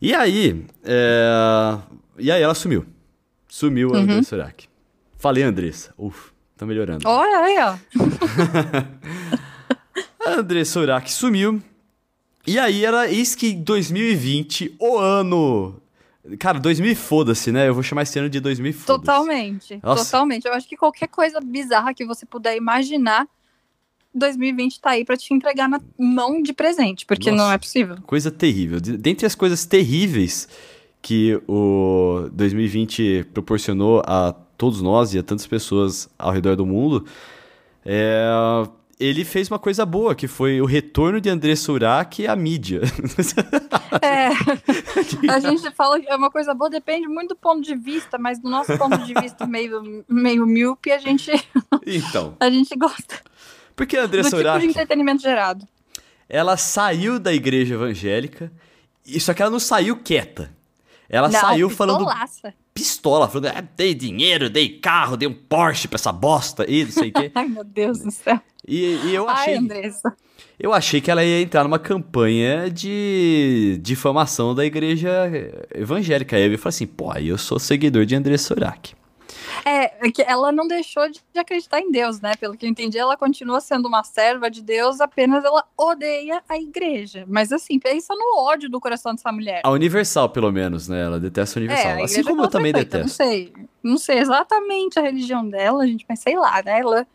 E 0.00 0.12
aí, 0.14 0.64
é, 0.84 1.78
e 2.18 2.30
aí 2.30 2.42
ela 2.42 2.54
sumiu. 2.54 2.84
Sumiu 3.48 3.88
a 3.90 3.94
Uhum. 3.98 4.02
Andressa 4.02 4.36
Urach. 4.36 4.68
Falei, 5.18 5.42
Andressa. 5.44 5.94
Uf, 5.96 6.30
tá 6.56 6.66
melhorando. 6.66 7.06
Olha 7.08 7.38
aí, 7.38 7.56
ó. 7.60 7.76
A 10.26 10.30
Andressa 10.40 10.80
Urach 10.80 11.10
sumiu. 11.12 11.62
E 12.46 12.58
aí 12.58 12.84
era, 12.84 13.10
eis 13.10 13.34
que 13.34 13.48
em 13.48 13.62
2020, 13.62 14.76
o 14.78 14.98
ano... 14.98 15.76
Cara, 16.38 16.60
2000 16.60 16.92
e 16.92 16.94
foda-se, 16.94 17.50
né? 17.50 17.68
Eu 17.68 17.74
vou 17.74 17.82
chamar 17.82 18.02
esse 18.02 18.16
ano 18.18 18.28
de 18.30 18.38
2000 18.38 18.70
e 18.70 18.72
foda-se. 18.72 18.86
Totalmente. 18.86 19.80
Nossa. 19.82 20.04
Totalmente. 20.04 20.46
Eu 20.46 20.52
acho 20.54 20.68
que 20.68 20.76
qualquer 20.76 21.08
coisa 21.08 21.40
bizarra 21.40 21.92
que 21.92 22.04
você 22.04 22.24
puder 22.24 22.56
imaginar 22.56 23.26
2020 24.14 24.80
tá 24.80 24.90
aí 24.90 25.04
pra 25.04 25.16
te 25.16 25.32
entregar 25.34 25.68
na 25.68 25.80
mão 25.98 26.40
de 26.42 26.52
presente, 26.52 27.04
porque 27.06 27.30
Nossa. 27.30 27.42
não 27.44 27.52
é 27.52 27.58
possível. 27.58 27.96
Coisa 28.06 28.30
terrível. 28.30 28.78
De- 28.80 28.96
Dentre 28.96 29.26
as 29.26 29.34
coisas 29.34 29.64
terríveis 29.64 30.48
que 31.00 31.40
o 31.48 32.28
2020 32.32 33.26
proporcionou 33.34 34.00
a 34.06 34.32
todos 34.56 34.80
nós 34.80 35.14
e 35.14 35.18
a 35.18 35.22
tantas 35.24 35.46
pessoas 35.48 36.08
ao 36.16 36.30
redor 36.30 36.54
do 36.54 36.64
mundo, 36.64 37.04
é, 37.84 38.28
ele 39.04 39.24
fez 39.24 39.50
uma 39.50 39.58
coisa 39.58 39.84
boa, 39.84 40.14
que 40.14 40.28
foi 40.28 40.60
o 40.60 40.64
retorno 40.64 41.20
de 41.20 41.28
André 41.28 41.56
Surak 41.56 42.26
à 42.26 42.36
mídia. 42.36 42.80
É, 44.00 44.28
a 45.30 45.40
gente 45.40 45.70
fala 45.72 46.00
que 46.00 46.08
é 46.08 46.16
uma 46.16 46.30
coisa 46.30 46.54
boa, 46.54 46.70
depende 46.70 47.08
muito 47.08 47.30
do 47.30 47.36
ponto 47.36 47.62
de 47.62 47.74
vista, 47.74 48.18
mas 48.18 48.38
do 48.38 48.48
nosso 48.48 48.76
ponto 48.78 48.98
de 48.98 49.14
vista 49.14 49.46
meio, 49.46 50.04
meio 50.08 50.46
míope, 50.46 50.92
a 50.92 50.98
gente, 50.98 51.30
então, 51.86 52.36
a 52.40 52.48
gente 52.50 52.74
gosta 52.76 53.20
porque 53.74 53.96
André 53.96 54.22
do 54.22 54.24
tipo 54.24 54.36
de 54.36 54.42
Surak, 54.42 54.64
entretenimento 54.64 55.22
gerado. 55.22 55.66
ela 56.28 56.56
saiu 56.56 57.18
da 57.18 57.32
igreja 57.32 57.74
evangélica, 57.74 58.52
só 59.20 59.34
que 59.34 59.42
ela 59.42 59.50
não 59.50 59.60
saiu 59.60 59.96
quieta. 59.96 60.54
Ela 61.08 61.28
Não, 61.28 61.40
saiu 61.40 61.68
falando 61.68 62.06
pistolaça. 62.06 62.54
Pistola, 62.74 63.28
falando, 63.28 63.46
ah, 63.54 63.64
dei 63.76 63.94
dinheiro, 63.94 64.48
dei 64.48 64.68
carro, 64.78 65.16
dei 65.16 65.28
um 65.28 65.34
Porsche 65.34 65.88
pra 65.88 65.96
essa 65.96 66.12
bosta 66.12 66.64
e 66.68 66.84
não 66.84 66.90
sei 66.90 67.10
o 67.10 67.12
quê. 67.12 67.30
Ai, 67.34 67.46
meu 67.48 67.64
Deus 67.64 68.00
do 68.00 68.10
céu. 68.10 68.40
E, 68.66 68.96
e 69.06 69.14
eu 69.14 69.28
Ai, 69.28 69.34
achei, 69.34 69.56
Andressa. 69.56 70.16
eu 70.58 70.72
achei 70.72 71.00
que 71.00 71.10
ela 71.10 71.24
ia 71.24 71.40
entrar 71.42 71.64
numa 71.64 71.78
campanha 71.78 72.70
de 72.70 73.78
difamação 73.82 74.54
da 74.54 74.64
igreja 74.64 75.10
evangélica. 75.74 76.36
Aí 76.36 76.50
eu 76.50 76.58
falei 76.58 76.68
assim, 76.70 76.86
pô, 76.86 77.10
aí 77.10 77.28
eu 77.28 77.38
sou 77.38 77.58
seguidor 77.58 78.06
de 78.06 78.14
André 78.14 78.36
Sorak. 78.38 78.94
É, 79.64 80.06
é 80.06 80.10
que 80.10 80.22
ela 80.22 80.50
não 80.52 80.66
deixou 80.66 81.08
de 81.08 81.20
acreditar 81.36 81.80
em 81.80 81.90
Deus, 81.90 82.20
né? 82.20 82.34
Pelo 82.36 82.56
que 82.56 82.66
eu 82.66 82.70
entendi, 82.70 82.98
ela 82.98 83.16
continua 83.16 83.60
sendo 83.60 83.86
uma 83.86 84.02
serva 84.02 84.50
de 84.50 84.62
Deus, 84.62 85.00
apenas 85.00 85.44
ela 85.44 85.64
odeia 85.76 86.42
a 86.48 86.56
igreja. 86.56 87.24
Mas 87.28 87.52
assim, 87.52 87.78
pensa 87.78 88.14
no 88.14 88.40
ódio 88.40 88.68
do 88.68 88.80
coração 88.80 89.14
dessa 89.14 89.30
mulher. 89.32 89.60
A 89.64 89.70
Universal, 89.70 90.30
pelo 90.30 90.50
menos, 90.50 90.88
né? 90.88 91.02
Ela 91.02 91.20
detesta 91.20 91.58
a 91.58 91.60
Universal. 91.60 92.00
a 92.00 92.04
assim 92.04 92.22
como 92.22 92.42
eu 92.42 92.48
também 92.48 92.72
detesto. 92.72 92.98
Não 92.98 93.08
sei. 93.08 93.52
Não 93.82 93.98
sei 93.98 94.18
exatamente 94.18 94.98
a 94.98 95.02
religião 95.02 95.48
dela, 95.48 95.86
gente, 95.86 96.04
mas 96.08 96.20
sei 96.20 96.36
lá, 96.36 96.62
né? 96.62 96.80
Ela, 96.80 97.06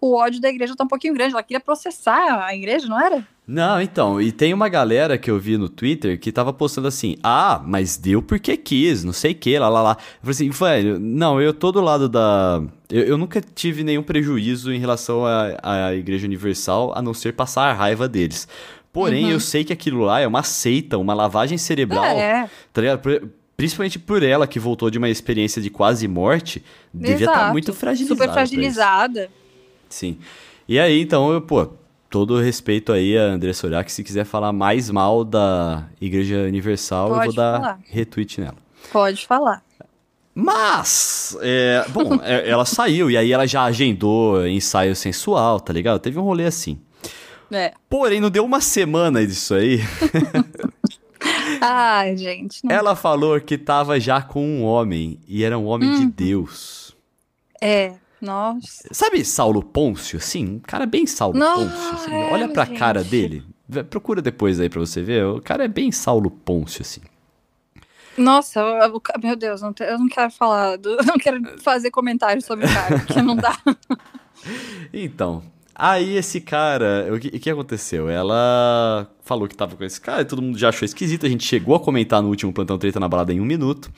o 0.00 0.16
ódio 0.16 0.40
da 0.40 0.48
igreja 0.48 0.74
tá 0.76 0.84
um 0.84 0.88
pouquinho 0.88 1.14
grande. 1.14 1.32
Ela 1.34 1.42
queria 1.42 1.60
processar 1.60 2.44
a 2.44 2.54
igreja, 2.54 2.86
não 2.88 3.00
era? 3.00 3.26
Não, 3.46 3.82
então, 3.82 4.20
e 4.20 4.30
tem 4.30 4.54
uma 4.54 4.68
galera 4.68 5.18
que 5.18 5.28
eu 5.28 5.36
vi 5.38 5.56
no 5.58 5.68
Twitter 5.68 6.20
que 6.20 6.30
tava 6.30 6.52
postando 6.52 6.86
assim, 6.86 7.16
ah, 7.20 7.60
mas 7.66 7.96
deu 7.96 8.22
porque 8.22 8.56
quis, 8.56 9.02
não 9.02 9.12
sei 9.12 9.32
o 9.32 9.34
que, 9.34 9.58
lá, 9.58 9.68
lá, 9.68 9.82
lá. 9.82 9.96
Eu 9.98 10.32
falei 10.32 10.32
assim, 10.32 10.50
velho, 10.50 11.00
não, 11.00 11.40
eu 11.40 11.52
tô 11.52 11.72
do 11.72 11.80
lado 11.80 12.08
da... 12.08 12.62
Eu, 12.88 13.02
eu 13.02 13.18
nunca 13.18 13.40
tive 13.40 13.82
nenhum 13.82 14.04
prejuízo 14.04 14.72
em 14.72 14.78
relação 14.78 15.24
à, 15.26 15.92
Igreja 15.94 16.26
Universal, 16.28 16.92
a 16.96 17.02
não 17.02 17.12
ser 17.12 17.32
passar 17.32 17.64
a 17.64 17.72
raiva 17.72 18.08
deles. 18.08 18.46
Porém, 18.92 19.24
Uhum. 19.26 19.30
eu 19.32 19.40
sei 19.40 19.64
que 19.64 19.72
aquilo 19.72 20.02
lá 20.02 20.20
é 20.20 20.26
uma 20.28 20.44
seita, 20.44 20.96
uma 20.96 21.14
lavagem 21.14 21.58
cerebral, 21.58 22.04
É, 22.04 22.48
tá 22.72 22.80
ligado? 22.80 23.30
Principalmente 23.56 23.98
por 23.98 24.22
ela, 24.22 24.46
que 24.46 24.58
voltou 24.58 24.90
de 24.90 24.96
uma 24.98 25.08
experiência 25.08 25.60
de 25.60 25.70
quase 25.70 26.06
morte, 26.08 26.62
devia 26.94 27.26
estar 27.26 27.32
exato. 27.32 27.52
muito 27.52 27.74
fragilizada. 27.74 28.20
Super 28.22 28.32
fragilizada. 28.32 29.30
Sim. 29.90 30.18
E 30.66 30.78
aí, 30.78 31.00
então, 31.02 31.30
eu, 31.32 31.40
pô, 31.42 31.68
todo 32.08 32.40
respeito 32.40 32.92
aí 32.92 33.18
a 33.18 33.24
André 33.24 33.52
Sorak, 33.52 33.90
se 33.92 34.02
quiser 34.02 34.24
falar 34.24 34.52
mais 34.52 34.88
mal 34.88 35.24
da 35.24 35.84
Igreja 36.00 36.38
Universal, 36.44 37.08
eu 37.08 37.14
Pode 37.16 37.26
vou 37.26 37.34
dar 37.34 37.60
falar. 37.60 37.80
retweet 37.90 38.40
nela. 38.40 38.54
Pode 38.92 39.26
falar. 39.26 39.62
Mas, 40.34 41.36
é, 41.42 41.84
bom, 41.90 42.14
é, 42.22 42.48
ela 42.48 42.64
saiu 42.64 43.10
e 43.10 43.16
aí 43.16 43.32
ela 43.32 43.46
já 43.46 43.64
agendou 43.64 44.46
ensaio 44.46 44.94
sensual, 44.94 45.60
tá 45.60 45.72
ligado? 45.72 45.98
Teve 46.00 46.18
um 46.18 46.22
rolê 46.22 46.46
assim. 46.46 46.78
É. 47.52 47.72
Porém, 47.88 48.20
não 48.20 48.30
deu 48.30 48.44
uma 48.44 48.60
semana 48.60 49.26
disso 49.26 49.54
aí. 49.54 49.80
Ai, 51.60 52.16
gente. 52.16 52.64
Não... 52.64 52.74
Ela 52.74 52.94
falou 52.96 53.40
que 53.40 53.58
tava 53.58 53.98
já 54.00 54.22
com 54.22 54.42
um 54.42 54.62
homem 54.64 55.18
e 55.28 55.42
era 55.44 55.58
um 55.58 55.66
homem 55.66 55.90
de 55.94 56.02
Uhum. 56.04 56.08
Deus. 56.10 56.96
É. 57.60 57.92
Nossa. 58.20 58.88
Sabe 58.92 59.24
Saulo 59.24 59.62
Pôncio, 59.62 60.18
assim? 60.18 60.46
Um 60.46 60.58
cara 60.58 60.84
bem 60.86 61.06
Saulo 61.06 61.38
Não, 61.38 61.56
Pôncio, 61.68 61.90
assim. 61.94 62.14
é, 62.14 62.32
Olha 62.32 62.48
pra 62.48 62.64
gente. 62.64 62.78
cara 62.78 63.02
dele. 63.04 63.42
Procura 63.88 64.20
depois 64.20 64.58
aí 64.60 64.68
pra 64.68 64.80
você 64.80 65.00
ver. 65.02 65.24
O 65.26 65.40
cara 65.40 65.64
é 65.64 65.68
bem 65.68 65.90
Saulo 65.92 66.30
Pôncio, 66.30 66.82
assim. 66.82 67.00
Nossa, 68.18 68.60
eu- 68.60 68.66
eu- 68.66 69.02
meu 69.22 69.36
Deus, 69.36 69.62
não 69.62 69.72
te- 69.72 69.84
eu 69.84 69.98
não 69.98 70.08
quero 70.08 70.30
falar, 70.30 70.76
do- 70.76 70.90
eu 70.90 70.98
não 71.06 71.16
quero 71.16 71.58
fazer 71.60 71.90
comentários 71.90 72.44
sobre 72.44 72.66
o 72.66 72.68
cara, 72.72 72.98
porque 72.98 73.22
não 73.22 73.36
dá. 73.36 73.56
Então, 74.92 75.42
aí 75.74 76.16
esse 76.16 76.40
cara, 76.40 77.08
o 77.14 77.18
que, 77.20 77.28
o 77.28 77.40
que 77.40 77.50
aconteceu? 77.50 78.08
Ela 78.08 79.06
falou 79.22 79.46
que 79.46 79.54
tava 79.56 79.76
com 79.76 79.84
esse 79.84 80.00
cara, 80.00 80.22
e 80.22 80.24
todo 80.24 80.42
mundo 80.42 80.58
já 80.58 80.70
achou 80.70 80.84
esquisito. 80.86 81.26
A 81.26 81.28
gente 81.28 81.44
chegou 81.44 81.74
a 81.74 81.80
comentar 81.80 82.22
no 82.22 82.28
último 82.28 82.52
plantão 82.52 82.78
treta 82.78 82.98
na 82.98 83.08
balada 83.08 83.32
em 83.32 83.40
um 83.40 83.44
minuto. 83.44 83.90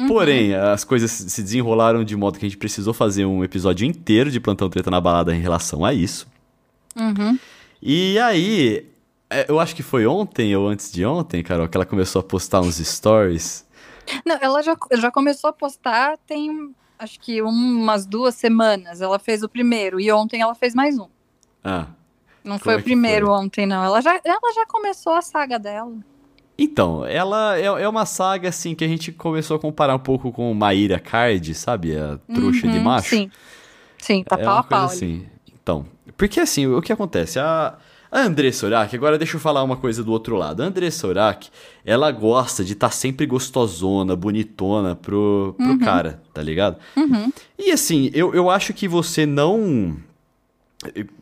Uhum. 0.00 0.08
Porém, 0.08 0.54
as 0.54 0.82
coisas 0.82 1.10
se 1.10 1.42
desenrolaram 1.42 2.02
de 2.02 2.16
modo 2.16 2.38
que 2.38 2.46
a 2.46 2.48
gente 2.48 2.56
precisou 2.58 2.94
fazer 2.94 3.26
um 3.26 3.44
episódio 3.44 3.86
inteiro 3.86 4.30
de 4.30 4.40
plantão 4.40 4.70
treta 4.70 4.90
na 4.90 5.00
balada 5.00 5.34
em 5.34 5.40
relação 5.40 5.84
a 5.84 5.92
isso. 5.92 6.26
Uhum. 6.96 7.38
E 7.82 8.18
aí, 8.18 8.86
é, 9.28 9.46
eu 9.48 9.60
acho 9.60 9.76
que 9.76 9.82
foi 9.82 10.06
ontem 10.06 10.54
ou 10.56 10.68
antes 10.68 10.90
de 10.90 11.04
ontem, 11.04 11.42
Carol, 11.42 11.68
que 11.68 11.76
ela 11.76 11.84
começou 11.86 12.20
a 12.20 12.22
postar 12.22 12.60
uns 12.60 12.76
stories. 12.76 13.66
Não, 14.24 14.38
ela 14.40 14.62
já, 14.62 14.76
já 14.94 15.10
começou 15.10 15.50
a 15.50 15.52
postar 15.52 16.16
tem, 16.26 16.74
acho 16.98 17.20
que 17.20 17.42
umas 17.42 18.06
duas 18.06 18.34
semanas. 18.34 19.00
Ela 19.00 19.18
fez 19.18 19.42
o 19.42 19.48
primeiro 19.48 20.00
e 20.00 20.10
ontem 20.10 20.40
ela 20.40 20.54
fez 20.54 20.74
mais 20.74 20.98
um. 20.98 21.08
Ah, 21.62 21.86
Não 22.42 22.58
foi 22.58 22.74
é 22.74 22.76
o 22.78 22.82
primeiro 22.82 23.26
foi? 23.26 23.34
ontem, 23.36 23.66
não. 23.66 23.84
Ela 23.84 24.00
já, 24.00 24.18
ela 24.24 24.52
já 24.54 24.64
começou 24.66 25.12
a 25.12 25.20
saga 25.22 25.58
dela. 25.58 25.92
Então, 26.62 27.06
ela 27.06 27.56
é, 27.58 27.64
é 27.64 27.88
uma 27.88 28.04
saga 28.04 28.50
assim 28.50 28.74
que 28.74 28.84
a 28.84 28.88
gente 28.88 29.10
começou 29.12 29.56
a 29.56 29.58
comparar 29.58 29.94
um 29.94 29.98
pouco 29.98 30.30
com 30.30 30.52
Maíra 30.52 30.98
Card, 30.98 31.54
sabe? 31.54 31.96
A 31.96 32.18
trouxa 32.34 32.68
de 32.68 32.76
Uhum, 32.76 32.84
macho. 32.84 33.08
Sim. 33.08 33.30
Sim, 33.96 34.22
tá 34.22 34.36
é 34.38 34.44
pau 34.44 34.52
uma 34.54 34.60
a 34.60 34.62
pau. 34.62 34.78
coisa 34.80 34.94
assim. 34.94 35.24
Então, 35.62 35.86
porque 36.18 36.38
assim, 36.38 36.66
o 36.66 36.82
que 36.82 36.92
acontece? 36.92 37.38
A, 37.38 37.78
a 38.12 38.20
André 38.20 38.52
Sorak, 38.52 38.94
agora 38.94 39.16
deixa 39.16 39.36
eu 39.36 39.40
falar 39.40 39.62
uma 39.62 39.76
coisa 39.78 40.04
do 40.04 40.12
outro 40.12 40.36
lado. 40.36 40.62
A 40.62 40.66
André 40.66 40.90
Sorak, 40.90 41.48
ela 41.82 42.10
gosta 42.10 42.62
de 42.62 42.74
estar 42.74 42.90
sempre 42.90 43.24
gostosona, 43.24 44.14
bonitona 44.14 44.94
pro, 44.94 45.54
pro 45.56 45.78
cara, 45.78 46.20
tá 46.34 46.42
ligado? 46.42 46.76
Uhum. 46.94 47.32
E 47.58 47.70
assim, 47.70 48.10
eu, 48.12 48.34
eu 48.34 48.50
acho 48.50 48.74
que 48.74 48.86
você 48.86 49.24
não. 49.24 49.96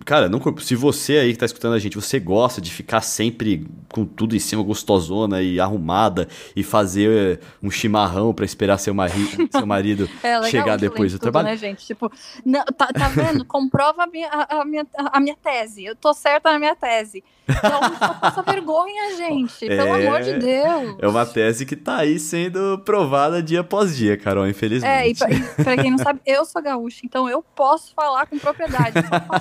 Cara, 0.04 0.28
não, 0.28 0.40
se 0.58 0.76
você 0.76 1.18
aí 1.18 1.32
que 1.32 1.38
tá 1.38 1.44
escutando 1.46 1.74
a 1.74 1.78
gente, 1.80 1.96
você 1.96 2.20
gosta 2.20 2.60
de 2.60 2.70
ficar 2.72 3.00
sempre 3.00 3.66
com 3.92 4.04
tudo 4.04 4.36
em 4.36 4.38
cima, 4.38 4.62
gostosona 4.62 5.42
e 5.42 5.58
arrumada, 5.58 6.28
e 6.54 6.62
fazer 6.62 7.40
um 7.60 7.68
chimarrão 7.68 8.32
pra 8.32 8.44
esperar 8.44 8.78
seu, 8.78 8.94
mari 8.94 9.12
seu 9.50 9.66
marido 9.66 10.08
É 10.22 10.40
chegar 10.44 10.78
depois 10.78 11.10
do 11.10 11.18
tudo, 11.18 11.22
trabalho. 11.32 11.48
né, 11.48 11.56
gente? 11.56 11.84
Tipo, 11.84 12.10
não, 12.44 12.64
tá, 12.66 12.86
tá 12.86 13.08
vendo? 13.08 13.44
Comprova 13.44 14.04
a 14.04 14.06
minha, 14.06 14.28
a, 14.28 14.60
a 14.60 14.64
minha, 14.64 14.86
a 14.96 15.18
minha 15.18 15.36
tese. 15.42 15.84
Eu 15.84 15.96
tô 15.96 16.14
certa 16.14 16.52
na 16.52 16.58
minha 16.60 16.76
tese. 16.76 17.24
Então, 17.48 17.80
só 17.98 18.14
passa 18.14 18.42
vergonha, 18.42 19.16
gente. 19.16 19.58
Pelo 19.66 19.96
É. 19.96 20.06
amor 20.06 20.20
de 20.22 20.34
Deus. 20.34 20.96
É 21.00 21.08
uma 21.08 21.26
tese 21.26 21.66
que 21.66 21.74
tá 21.74 21.96
aí 21.96 22.20
sendo 22.20 22.78
provada 22.84 23.42
dia 23.42 23.60
após 23.60 23.96
dia, 23.96 24.16
Carol, 24.16 24.46
infelizmente. 24.46 24.88
É, 24.92 25.08
e 25.08 25.14
pra, 25.16 25.30
e 25.32 25.64
pra 25.64 25.76
quem 25.82 25.90
não 25.90 25.98
sabe, 25.98 26.20
eu 26.26 26.44
sou 26.44 26.62
gaúcha, 26.62 27.00
então 27.04 27.28
eu 27.28 27.42
posso 27.56 27.92
falar 27.94 28.26
com 28.26 28.38
propriedade. 28.38 28.92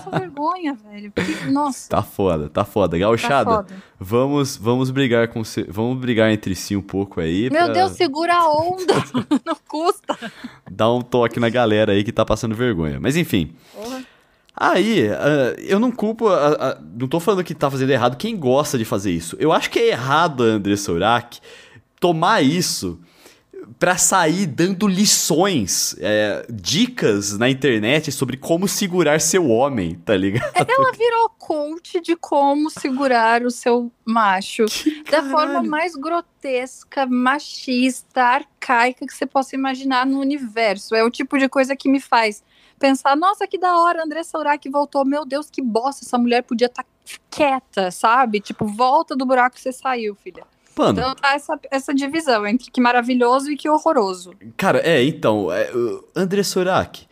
Só 0.03 0.06
vergonha, 0.09 0.73
velho. 0.75 1.11
Porque, 1.11 1.45
nossa, 1.49 1.89
Tá 1.89 2.01
foda, 2.01 2.49
tá 2.49 2.63
foda. 2.65 2.91
tá 2.91 2.97
Gauchada, 2.99 3.51
foda. 3.51 3.75
vamos, 3.99 4.57
vamos 4.57 4.89
brigar 4.91 5.27
com 5.27 5.41
vamos 5.69 5.97
brigar 5.99 6.31
entre 6.31 6.55
si 6.55 6.75
um 6.75 6.81
pouco 6.81 7.19
aí. 7.21 7.49
Meu 7.49 7.65
pra 7.65 7.73
Deus, 7.73 7.91
segura 7.93 8.35
a 8.35 8.47
onda. 8.49 8.93
não 9.45 9.57
custa. 9.67 10.17
Dar 10.69 10.91
um 10.91 11.01
toque 11.01 11.39
na 11.39 11.49
galera 11.49 11.91
aí 11.93 12.03
que 12.03 12.11
tá 12.11 12.25
passando 12.25 12.55
vergonha. 12.55 12.99
Mas 12.99 13.15
enfim. 13.15 13.53
Porra. 13.73 14.03
Aí, 14.59 15.07
ah, 15.09 15.53
eu 15.59 15.79
não 15.79 15.91
culpo, 15.91 16.27
a- 16.29 16.47
a- 16.71 16.77
não 16.99 17.07
tô 17.07 17.19
falando 17.19 17.43
que 17.43 17.53
tá 17.53 17.69
fazendo 17.69 17.91
errado 17.91 18.17
quem 18.17 18.35
gosta 18.35 18.75
de 18.75 18.85
fazer 18.85 19.11
isso. 19.11 19.35
Eu 19.39 19.51
acho 19.53 19.69
que 19.69 19.77
é 19.77 19.89
errado 19.89 20.41
a 20.43 20.47
André 20.47 20.75
Sorak 20.75 21.39
tomar 21.99 22.41
isso 22.43 22.99
pra 23.79 23.97
sair 23.97 24.45
dando 24.45 24.87
lições, 24.87 25.95
é, 25.99 26.45
dicas 26.49 27.37
na 27.37 27.49
internet 27.49 28.11
sobre 28.11 28.37
como 28.37 28.67
segurar 28.67 29.21
seu 29.21 29.49
homem, 29.49 29.95
tá 29.95 30.15
ligado? 30.15 30.51
Ela 30.55 30.91
virou 30.91 31.29
coach 31.37 32.01
de 32.01 32.15
como 32.15 32.69
segurar 32.69 33.43
o 33.43 33.51
seu 33.51 33.91
macho 34.05 34.65
da 35.05 35.21
caralho. 35.21 35.31
forma 35.31 35.63
mais 35.63 35.95
grotesca, 35.95 37.05
machista, 37.05 38.21
arcaica 38.21 39.05
que 39.05 39.13
você 39.13 39.25
possa 39.25 39.55
imaginar 39.55 40.05
no 40.05 40.19
universo. 40.19 40.95
É 40.95 41.03
o 41.03 41.09
tipo 41.09 41.37
de 41.37 41.47
coisa 41.47 41.75
que 41.75 41.89
me 41.89 41.99
faz 41.99 42.43
pensar, 42.79 43.15
nossa, 43.15 43.47
que 43.47 43.57
da 43.57 43.77
hora, 43.79 44.03
André 44.03 44.23
Saurak 44.23 44.69
voltou. 44.69 45.05
Meu 45.05 45.25
Deus, 45.25 45.49
que 45.49 45.61
bosta, 45.61 46.05
essa 46.05 46.17
mulher 46.17 46.43
podia 46.43 46.67
estar 46.67 46.85
quieta, 47.29 47.91
sabe? 47.91 48.39
Tipo, 48.39 48.65
volta 48.65 49.15
do 49.15 49.25
buraco 49.25 49.55
que 49.55 49.61
você 49.61 49.71
saiu, 49.71 50.15
filha. 50.15 50.43
Mano, 50.77 50.99
Então 50.99 51.15
tá 51.15 51.33
essa, 51.33 51.59
essa 51.71 51.93
divisão 51.93 52.45
entre 52.45 52.69
que 52.69 52.79
maravilhoso 52.79 53.51
e 53.51 53.57
que 53.57 53.69
horroroso. 53.69 54.33
cara, 54.55 54.79
é, 54.79 55.03
então, 55.03 55.51
é, 55.51 55.71
André 56.15 56.43
Sorak, 56.43 57.07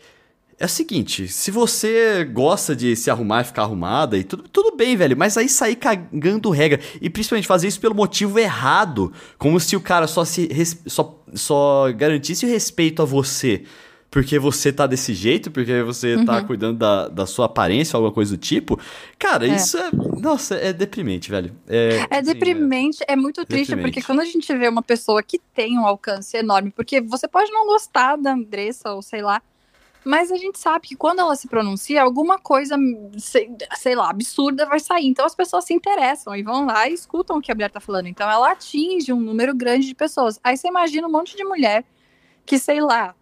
É 0.57 0.65
o 0.65 0.69
seguinte, 0.69 1.27
se 1.27 1.51
você 1.51 2.23
gosta 2.23 2.73
de 2.73 2.95
se 2.95 3.11
arrumar 3.11 3.41
e 3.41 3.43
ficar 3.43 3.63
arrumada 3.63 4.17
e 4.17 4.23
tudo, 4.23 4.43
tudo 4.43 4.75
bem, 4.77 4.95
velho, 4.95 5.17
mas 5.17 5.37
aí 5.37 5.49
sair 5.49 5.75
cagando 5.75 6.49
regra 6.49 6.79
e 7.01 7.09
principalmente 7.09 7.45
fazer 7.47 7.67
isso 7.67 7.79
pelo 7.81 7.93
motivo 7.93 8.39
errado, 8.39 9.11
como 9.37 9.59
se 9.59 9.75
o 9.75 9.81
cara 9.81 10.07
só 10.07 10.23
se 10.23 10.49
só, 10.87 11.21
só 11.33 11.91
garantisse 11.93 12.45
o 12.45 12.49
respeito 12.49 13.01
a 13.01 13.05
você 13.05 13.63
porque 14.15 14.39
você 14.39 14.71
tá 14.71 14.87
desse 14.87 15.13
jeito, 15.13 15.51
porque 15.51 15.83
você 15.83 16.13
tá 16.13 16.19
uhum. 16.19 16.25
tá 16.25 16.41
cuidando 16.41 16.77
da, 16.77 17.09
da 17.09 17.25
sua 17.25 17.47
aparência, 17.47 17.97
alguma 17.97 18.13
coisa 18.13 18.37
do 18.37 18.39
tipo. 18.39 18.79
Cara, 19.19 19.45
é. 19.45 19.53
isso 19.53 19.77
é. 19.77 19.89
Nossa, 19.91 20.55
é 20.55 20.71
deprimente, 20.71 21.29
velho. 21.29 21.53
É, 21.67 22.07
é 22.09 22.19
assim, 22.19 22.31
deprimente, 22.31 23.03
é, 23.05 23.11
é, 23.11 23.15
muito 23.17 23.43
triste, 23.43 23.71
deprimente. 23.71 23.93
porque 23.93 24.07
quando 24.07 24.21
a 24.21 24.23
gente 24.25 24.55
vê 24.55 24.69
uma 24.69 24.81
pessoa 24.81 25.21
que 25.21 25.37
tem 25.53 25.77
um 25.77 25.85
alcance 25.85 26.37
enorme, 26.37 26.71
porque 26.71 27.01
você 27.01 27.27
pode 27.27 27.51
não 27.51 27.67
gostar 27.67 28.15
da 28.15 28.31
Andressa, 28.31 28.93
ou 28.93 29.01
sei 29.01 29.21
lá. 29.21 29.41
Mas 30.05 30.31
a 30.31 30.37
gente 30.37 30.59
sabe 30.59 30.87
que 30.87 30.95
quando 30.95 31.19
ela 31.19 31.35
se 31.35 31.49
pronuncia, 31.49 32.01
alguma 32.01 32.39
coisa, 32.39 32.77
sei, 33.17 33.51
sei, 33.75 33.95
lá, 33.95 34.09
absurda 34.09 34.65
vai 34.65 34.79
sair. 34.79 35.07
Então 35.07 35.25
as 35.25 35.35
pessoas 35.35 35.65
se 35.65 35.73
interessam 35.73 36.33
e 36.37 36.41
vão 36.41 36.65
lá 36.65 36.87
e 36.87 36.93
escutam 36.93 37.37
o 37.37 37.41
que 37.41 37.51
a 37.51 37.55
mulher 37.55 37.69
tá 37.69 37.81
falando. 37.81 38.07
Então 38.07 38.31
ela 38.31 38.53
atinge 38.53 39.11
um 39.11 39.19
número 39.19 39.53
grande 39.53 39.85
de 39.85 39.93
pessoas. 39.93 40.39
Aí 40.41 40.55
você 40.55 40.69
imagina 40.69 41.05
um 41.05 41.11
monte 41.11 41.35
de 41.35 41.43
mulher 41.43 41.83
que, 42.45 42.57
sei 42.57 42.79
lá, 42.79 43.13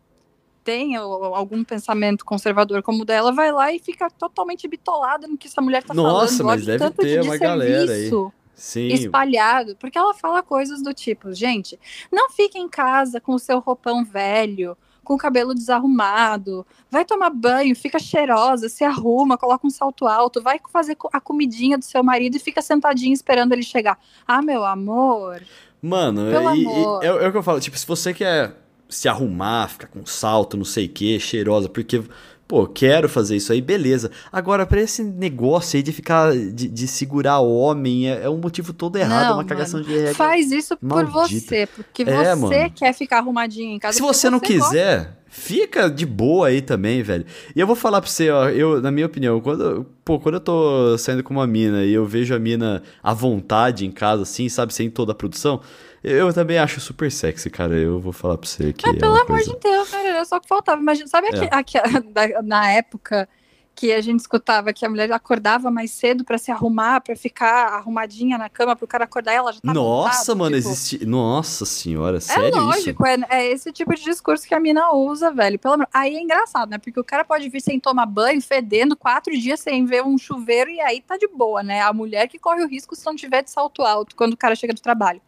tem 0.63 0.95
algum 0.95 1.63
pensamento 1.63 2.23
conservador 2.23 2.81
como 2.81 3.03
o 3.03 3.05
dela, 3.05 3.31
vai 3.31 3.51
lá 3.51 3.71
e 3.73 3.79
fica 3.79 4.09
totalmente 4.09 4.67
bitolada 4.67 5.27
no 5.27 5.37
que 5.37 5.47
essa 5.47 5.61
mulher 5.61 5.83
tá 5.83 5.93
Nossa, 5.93 6.09
falando. 6.09 6.21
Nossa, 6.21 6.43
mas 6.43 6.65
deve 6.65 6.89
ter 6.91 7.21
uma 7.21 7.37
galera 7.37 7.91
aí. 7.91 8.09
Sim. 8.55 8.87
espalhado, 8.87 9.75
porque 9.77 9.97
ela 9.97 10.13
fala 10.13 10.43
coisas 10.43 10.81
do 10.81 10.93
tipo, 10.93 11.33
gente, 11.33 11.77
não 12.11 12.29
fique 12.29 12.57
em 12.57 12.69
casa 12.69 13.19
com 13.19 13.33
o 13.33 13.39
seu 13.39 13.59
roupão 13.59 14.05
velho, 14.05 14.77
com 15.03 15.15
o 15.15 15.17
cabelo 15.17 15.53
desarrumado, 15.53 16.65
vai 16.89 17.03
tomar 17.03 17.29
banho, 17.29 17.75
fica 17.75 17.99
cheirosa, 17.99 18.69
se 18.69 18.83
arruma, 18.83 19.37
coloca 19.37 19.67
um 19.67 19.69
salto 19.69 20.07
alto, 20.07 20.41
vai 20.41 20.59
fazer 20.71 20.95
a 21.11 21.19
comidinha 21.19 21.77
do 21.77 21.83
seu 21.83 22.03
marido 22.03 22.37
e 22.37 22.39
fica 22.39 22.61
sentadinho 22.61 23.13
esperando 23.13 23.51
ele 23.53 23.63
chegar. 23.63 23.99
Ah, 24.25 24.41
meu 24.41 24.63
amor. 24.63 25.41
Mano, 25.81 26.31
e, 26.31 26.35
amor. 26.35 27.03
É, 27.03 27.07
é, 27.07 27.27
o 27.27 27.31
que 27.31 27.37
eu 27.37 27.43
falo, 27.43 27.59
tipo, 27.59 27.77
se 27.77 27.85
você 27.85 28.13
quer 28.13 28.55
se 28.93 29.09
arrumar, 29.09 29.67
ficar 29.69 29.87
com 29.87 30.05
salto, 30.05 30.55
não 30.55 30.63
sei 30.63 30.85
o 30.85 30.89
que, 30.89 31.19
cheirosa, 31.19 31.67
porque, 31.67 32.01
pô, 32.47 32.67
quero 32.67 33.09
fazer 33.09 33.35
isso 33.35 33.51
aí, 33.51 33.59
beleza. 33.59 34.11
Agora, 34.31 34.67
pra 34.67 34.79
esse 34.79 35.03
negócio 35.03 35.77
aí 35.77 35.83
de 35.83 35.91
ficar, 35.91 36.31
de, 36.31 36.67
de 36.67 36.87
segurar 36.87 37.39
o 37.39 37.57
homem, 37.57 38.09
é, 38.09 38.23
é, 38.23 38.29
um 38.29 38.37
motivo 38.37 38.71
todo 38.71 38.95
errado, 38.97 39.23
não, 39.23 39.31
é 39.31 39.33
uma 39.33 39.43
cagação 39.43 39.81
de 39.81 39.91
regra. 39.91 40.13
Faz 40.13 40.51
isso 40.51 40.77
maldita. 40.79 41.11
por 41.11 41.27
você, 41.27 41.67
porque 41.75 42.03
é, 42.03 42.35
você 42.35 42.35
mano. 42.35 42.71
quer 42.75 42.93
ficar 42.93 43.17
arrumadinho 43.17 43.75
em 43.75 43.79
casa. 43.79 43.95
Se 43.95 44.01
você 44.01 44.29
não 44.29 44.37
você 44.37 44.45
quiser, 44.45 44.97
gosta. 44.97 45.17
fica 45.27 45.89
de 45.89 46.05
boa 46.05 46.49
aí 46.49 46.61
também, 46.61 47.01
velho. 47.01 47.25
E 47.55 47.59
eu 47.59 47.65
vou 47.65 47.75
falar 47.75 47.99
pra 47.99 48.09
você, 48.09 48.29
ó, 48.29 48.47
eu, 48.49 48.79
na 48.79 48.91
minha 48.91 49.07
opinião, 49.07 49.41
quando, 49.41 49.87
pô, 50.05 50.19
quando 50.19 50.35
eu 50.35 50.41
tô 50.41 50.97
saindo 50.99 51.23
com 51.23 51.33
uma 51.33 51.47
mina 51.47 51.83
e 51.83 51.91
eu 51.91 52.05
vejo 52.05 52.35
a 52.35 52.39
mina 52.39 52.83
à 53.01 53.11
vontade 53.11 53.87
em 53.87 53.91
casa, 53.91 54.21
assim, 54.21 54.47
sabe, 54.49 54.71
sem 54.71 54.87
toda 54.87 55.13
a 55.13 55.15
produção 55.15 55.59
eu 56.03 56.33
também 56.33 56.57
acho 56.57 56.81
super 56.81 57.11
sexy, 57.11 57.49
cara. 57.49 57.75
Eu 57.75 57.99
vou 57.99 58.11
falar 58.11 58.37
pra 58.37 58.47
você 58.47 58.73
que. 58.73 58.87
Ah, 58.87 58.91
é 58.91 58.95
pelo 58.95 59.13
amor 59.13 59.27
coisa... 59.27 59.53
de 59.53 59.59
Deus, 59.59 59.89
cara. 59.89 60.25
Só 60.25 60.39
que 60.39 60.47
faltava. 60.47 60.81
Imagina, 60.81 61.07
sabe 61.07 61.27
é. 61.27 61.53
aqui, 61.53 61.77
aqui, 61.77 61.77
na 62.43 62.71
época 62.71 63.27
que 63.75 63.91
a 63.91 64.01
gente 64.01 64.19
escutava 64.19 64.71
que 64.71 64.85
a 64.85 64.89
mulher 64.89 65.11
acordava 65.11 65.71
mais 65.71 65.91
cedo 65.91 66.23
para 66.23 66.37
se 66.37 66.51
arrumar, 66.51 67.01
para 67.01 67.15
ficar 67.15 67.73
arrumadinha 67.73 68.37
na 68.37 68.47
cama, 68.49 68.75
pro 68.75 68.87
cara 68.87 69.05
acordar 69.05 69.33
ela 69.33 69.51
já 69.51 69.59
tá 69.59 69.73
Nossa, 69.73 70.35
montado, 70.35 70.37
mano, 70.37 70.55
tipo... 70.57 70.69
existe. 70.69 71.05
Nossa 71.05 71.65
senhora, 71.65 72.17
é 72.17 72.19
sério? 72.19 72.57
É 72.57 72.59
lógico, 72.59 73.05
é, 73.05 73.17
é, 73.29 73.51
esse 73.51 73.71
tipo 73.71 73.93
de 73.95 74.03
discurso 74.03 74.47
que 74.47 74.53
a 74.53 74.59
mina 74.59 74.91
usa, 74.93 75.31
velho. 75.31 75.57
Pelo 75.57 75.77
menos. 75.77 75.91
Aí 75.93 76.15
é 76.15 76.21
engraçado, 76.21 76.69
né? 76.69 76.77
Porque 76.77 76.99
o 76.99 77.03
cara 77.03 77.25
pode 77.25 77.49
vir 77.49 77.61
sem 77.61 77.79
tomar 77.79 78.05
banho, 78.05 78.41
fedendo, 78.41 78.95
quatro 78.95 79.37
dias 79.37 79.59
sem 79.59 79.85
ver 79.85 80.03
um 80.03 80.17
chuveiro, 80.17 80.69
e 80.69 80.79
aí 80.79 81.01
tá 81.01 81.17
de 81.17 81.27
boa, 81.27 81.63
né? 81.63 81.81
A 81.81 81.91
mulher 81.91 82.27
que 82.27 82.37
corre 82.37 82.63
o 82.63 82.67
risco 82.67 82.95
se 82.95 83.05
não 83.05 83.15
tiver 83.15 83.43
de 83.43 83.49
salto 83.49 83.81
alto 83.81 84.15
quando 84.15 84.33
o 84.33 84.37
cara 84.37 84.55
chega 84.55 84.73
do 84.73 84.81
trabalho. 84.81 85.21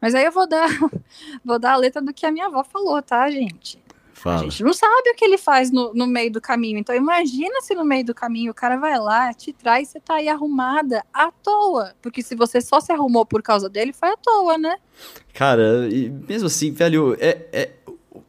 Mas 0.00 0.14
aí 0.14 0.24
eu 0.24 0.32
vou 0.32 0.48
dar, 0.48 0.68
vou 1.44 1.58
dar 1.58 1.72
a 1.72 1.76
letra 1.76 2.02
do 2.02 2.12
que 2.12 2.26
a 2.26 2.32
minha 2.32 2.46
avó 2.46 2.64
falou, 2.64 3.00
tá, 3.00 3.30
gente? 3.30 3.81
Fala. 4.22 4.36
A 4.36 4.42
gente 4.44 4.62
não 4.62 4.72
sabe 4.72 5.10
o 5.10 5.14
que 5.16 5.24
ele 5.24 5.36
faz 5.36 5.72
no, 5.72 5.92
no 5.92 6.06
meio 6.06 6.30
do 6.30 6.40
caminho. 6.40 6.78
Então 6.78 6.94
imagina 6.94 7.60
se 7.60 7.74
no 7.74 7.84
meio 7.84 8.04
do 8.04 8.14
caminho 8.14 8.52
o 8.52 8.54
cara 8.54 8.76
vai 8.76 8.96
lá, 8.96 9.34
te 9.34 9.52
traz, 9.52 9.88
você 9.88 9.98
tá 9.98 10.14
aí 10.14 10.28
arrumada 10.28 11.04
à 11.12 11.32
toa. 11.32 11.92
Porque 12.00 12.22
se 12.22 12.36
você 12.36 12.60
só 12.60 12.78
se 12.78 12.92
arrumou 12.92 13.26
por 13.26 13.42
causa 13.42 13.68
dele, 13.68 13.92
foi 13.92 14.10
à 14.10 14.16
toa, 14.16 14.56
né? 14.56 14.76
Cara, 15.34 15.88
mesmo 16.28 16.46
assim, 16.46 16.70
velho, 16.70 17.16
é, 17.18 17.48
é 17.52 17.70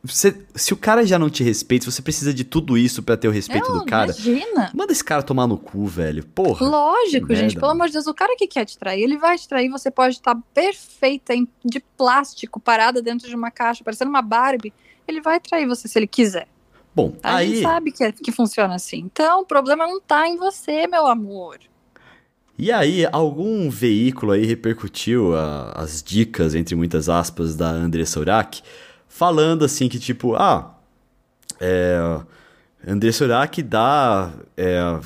você, 0.02 0.38
se 0.56 0.74
o 0.74 0.78
cara 0.78 1.06
já 1.06 1.20
não 1.20 1.30
te 1.30 1.44
respeita, 1.44 1.90
você 1.90 2.02
precisa 2.02 2.34
de 2.34 2.44
tudo 2.44 2.78
isso 2.78 3.04
para 3.04 3.18
ter 3.18 3.28
o 3.28 3.32
respeito 3.32 3.72
do 3.72 3.86
cara. 3.86 4.12
Imagina. 4.12 4.72
Manda 4.74 4.92
esse 4.92 5.04
cara 5.04 5.22
tomar 5.22 5.48
no 5.48 5.58
cu, 5.58 5.86
velho. 5.86 6.26
Porra. 6.26 6.66
Lógico, 6.66 7.34
gente. 7.36 7.56
Pelo 7.56 7.72
amor 7.72 7.88
de 7.88 7.94
Deus, 7.94 8.08
o 8.08 8.14
cara 8.14 8.36
que 8.38 8.48
quer 8.48 8.66
te 8.66 8.78
trair, 8.78 9.04
ele 9.04 9.18
vai 9.18 9.38
te 9.38 9.48
trair. 9.48 9.70
Você 9.70 9.92
pode 9.92 10.16
estar 10.16 10.36
perfeita, 10.54 11.34
de 11.64 11.80
plástico, 11.98 12.60
parada 12.60 13.02
dentro 13.02 13.28
de 13.28 13.36
uma 13.36 13.52
caixa, 13.52 13.84
parecendo 13.84 14.10
uma 14.10 14.22
Barbie. 14.22 14.74
Ele 15.08 15.22
vai 15.22 15.40
trair 15.40 15.68
você 15.68 15.88
se 15.88 16.00
ele 16.00 16.08
quiser. 16.08 16.48
Bom, 16.96 17.14
a 17.24 17.38
aí... 17.38 17.50
gente 17.50 17.62
sabe 17.62 17.92
que, 17.92 18.04
é, 18.04 18.12
que 18.12 18.32
funciona 18.32 18.76
assim. 18.76 19.00
Então, 19.00 19.42
o 19.42 19.46
problema 19.46 19.86
não 19.86 20.00
tá 20.00 20.28
em 20.28 20.38
você, 20.38 20.88
meu 20.88 21.08
amor. 21.08 21.60
E 22.58 22.72
aí, 22.72 23.06
algum 23.12 23.70
veículo 23.70 24.32
aí 24.32 24.46
repercutiu 24.46 25.36
a, 25.36 25.72
as 25.76 26.04
dicas, 26.04 26.54
entre 26.54 26.76
muitas 26.76 27.10
aspas, 27.10 27.56
da 27.56 27.70
Andressa 27.70 28.20
Urach, 28.20 28.62
falando 29.14 29.64
assim 29.64 29.88
que 29.88 30.00
tipo, 30.00 30.36
ah, 30.36 30.76
é, 31.62 32.20
Andressa 32.86 33.24
Urach 33.24 33.62
dá, 33.62 34.32
é, 34.58 35.00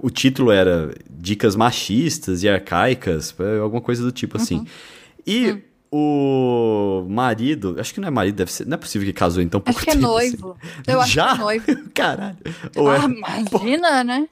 o 0.00 0.08
título 0.10 0.52
era 0.52 0.94
Dicas 1.10 1.56
Machistas 1.56 2.44
e 2.44 2.48
Arcaicas, 2.48 3.34
é, 3.40 3.58
alguma 3.58 3.82
coisa 3.82 4.02
do 4.02 4.12
tipo 4.12 4.36
assim. 4.36 4.58
Uhum. 4.58 4.66
E 5.26 5.50
uhum. 5.50 5.62
o 5.90 7.06
marido, 7.10 7.76
acho 7.80 7.92
que 7.92 7.98
não 8.00 8.06
é 8.06 8.10
marido, 8.12 8.36
deve 8.36 8.52
ser, 8.52 8.64
não 8.64 8.74
é 8.74 8.78
possível 8.78 9.04
que 9.04 9.12
casou 9.12 9.42
então 9.42 9.60
pouco 9.60 9.80
acho 9.80 9.86
que 9.86 9.92
é 9.92 10.00
noivo. 10.00 10.56
Assim. 10.62 10.82
Eu 10.86 11.00
acho 11.00 11.12
Já? 11.12 11.26
que 11.26 11.34
é 11.34 11.38
noivo. 11.38 11.66
Caralho. 11.92 12.38
Ah, 12.46 13.04
é... 13.04 13.50
imagina, 13.50 14.04
né? 14.04 14.28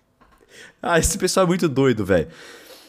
Ah, 0.80 1.00
esse 1.00 1.18
pessoal 1.18 1.44
é 1.44 1.48
muito 1.48 1.68
doido, 1.68 2.04
velho. 2.04 2.28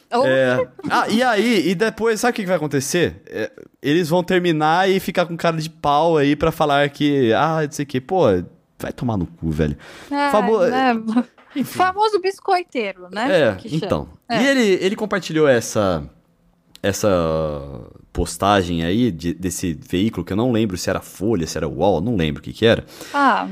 É... 0.09 0.67
Ah, 0.89 1.07
e 1.09 1.21
aí, 1.21 1.69
e 1.69 1.75
depois, 1.75 2.19
sabe 2.19 2.31
o 2.31 2.35
que 2.35 2.45
vai 2.45 2.55
acontecer? 2.55 3.21
É, 3.27 3.51
eles 3.81 4.09
vão 4.09 4.23
terminar 4.23 4.89
e 4.89 4.99
ficar 4.99 5.25
com 5.25 5.35
cara 5.35 5.57
de 5.57 5.69
pau 5.69 6.17
aí 6.17 6.35
para 6.35 6.51
falar 6.51 6.89
que, 6.89 7.33
ah, 7.33 7.63
não 7.63 7.71
sei 7.71 7.83
o 7.83 7.87
que, 7.87 7.99
pô, 7.99 8.25
vai 8.79 8.93
tomar 8.93 9.17
no 9.17 9.27
cu, 9.27 9.49
velho. 9.51 9.77
É, 10.09 10.31
Fabo... 10.31 10.63
é... 10.63 10.93
Famoso 11.63 12.19
biscoiteiro, 12.21 13.07
né? 13.11 13.41
É, 13.41 13.57
então. 13.65 14.07
É. 14.29 14.41
E 14.41 14.47
ele, 14.47 14.85
ele 14.85 14.95
compartilhou 14.95 15.47
essa 15.47 16.07
essa 16.83 17.07
postagem 18.17 18.83
aí 18.83 19.11
de, 19.11 19.31
desse 19.31 19.77
veículo, 19.87 20.25
que 20.25 20.33
eu 20.33 20.37
não 20.37 20.51
lembro 20.51 20.75
se 20.75 20.89
era 20.89 20.99
Folha, 20.99 21.45
se 21.45 21.55
era 21.55 21.67
UOL, 21.67 22.01
não 22.01 22.15
lembro 22.15 22.39
o 22.39 22.43
que 22.43 22.51
que 22.51 22.65
era. 22.65 22.83
Ah. 23.13 23.47